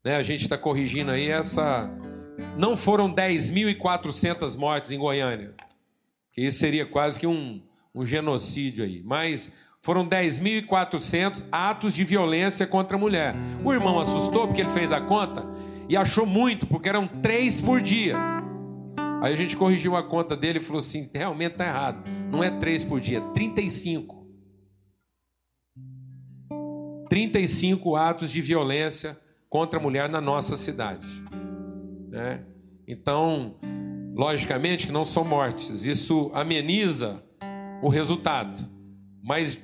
[0.04, 1.90] né, a gente está corrigindo aí essa
[2.56, 5.54] não foram 10.400 mortes em Goiânia,
[6.32, 7.62] que isso seria quase que um,
[7.94, 13.34] um genocídio aí, mas foram 10.400 atos de violência contra a mulher.
[13.62, 15.46] O irmão assustou porque ele fez a conta
[15.88, 18.16] e achou muito, porque eram três por dia.
[19.20, 22.02] Aí a gente corrigiu a conta dele e falou assim: realmente está errado.
[22.30, 24.24] Não é três por dia, 35.
[27.08, 29.18] 35 atos de violência
[29.48, 31.06] contra a mulher na nossa cidade.
[32.14, 32.44] Né?
[32.86, 33.56] Então,
[34.14, 37.24] logicamente que não são mortes, isso ameniza
[37.82, 38.70] o resultado,
[39.20, 39.60] mas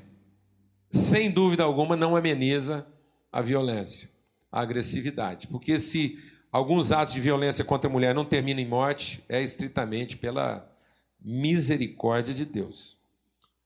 [0.90, 2.84] sem dúvida alguma não ameniza
[3.30, 4.10] a violência,
[4.50, 6.18] a agressividade, porque se
[6.50, 10.68] alguns atos de violência contra a mulher não terminam em morte, é estritamente pela
[11.20, 12.98] misericórdia de Deus.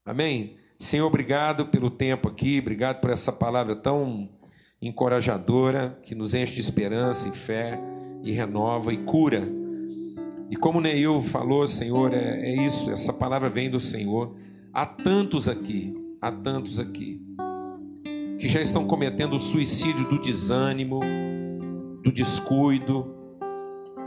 [0.04, 0.58] Amém?
[0.78, 4.28] Senhor, obrigado pelo tempo aqui, obrigado por essa palavra tão
[4.82, 7.80] encorajadora que nos enche de esperança e fé
[8.24, 9.46] e renova e cura.
[10.50, 14.34] E como Neil falou, Senhor, é, é isso, essa palavra vem do Senhor.
[14.72, 17.20] Há tantos aqui, há tantos aqui,
[18.38, 21.00] que já estão cometendo o suicídio do desânimo,
[22.02, 23.14] do descuido,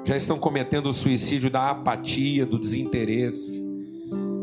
[0.03, 3.63] já estão cometendo o suicídio da apatia, do desinteresse,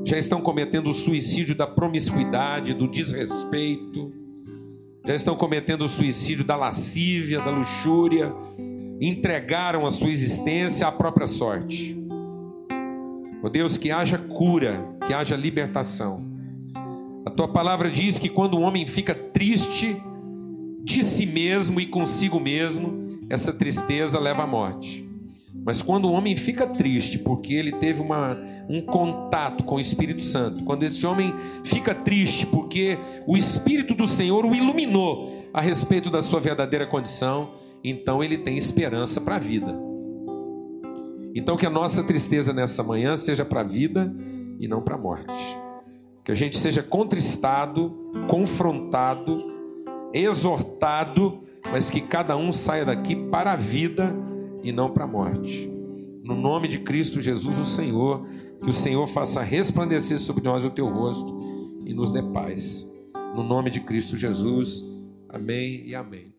[0.05, 4.13] já estão cometendo o suicídio da promiscuidade, do desrespeito,
[5.07, 8.35] já estão cometendo o suicídio da lascívia, da luxúria,
[9.01, 11.97] entregaram a sua existência à própria sorte.
[13.43, 16.33] Ó oh Deus, que haja cura, que haja libertação.
[17.27, 19.97] A tua palavra diz que quando o homem fica triste
[20.83, 25.09] de si mesmo e consigo mesmo, essa tristeza leva à morte.
[25.65, 28.39] Mas quando o homem fica triste porque ele teve uma,
[28.69, 31.35] um contato com o Espírito Santo, quando esse homem
[31.65, 37.53] fica triste porque o Espírito do Senhor o iluminou a respeito da sua verdadeira condição,
[37.85, 39.79] então ele tem esperança para a vida.
[41.35, 44.11] Então que a nossa tristeza nessa manhã seja para a vida
[44.59, 45.33] e não para a morte.
[46.25, 49.53] Que a gente seja contristado, confrontado,
[50.13, 54.15] exortado, mas que cada um saia daqui para a vida
[54.63, 55.71] e não para a morte.
[56.23, 58.27] No nome de Cristo Jesus, o Senhor,
[58.63, 61.37] que o Senhor faça resplandecer sobre nós o teu rosto
[61.85, 62.89] e nos dê paz.
[63.37, 64.83] No nome de Cristo Jesus,
[65.29, 66.34] amém e amém.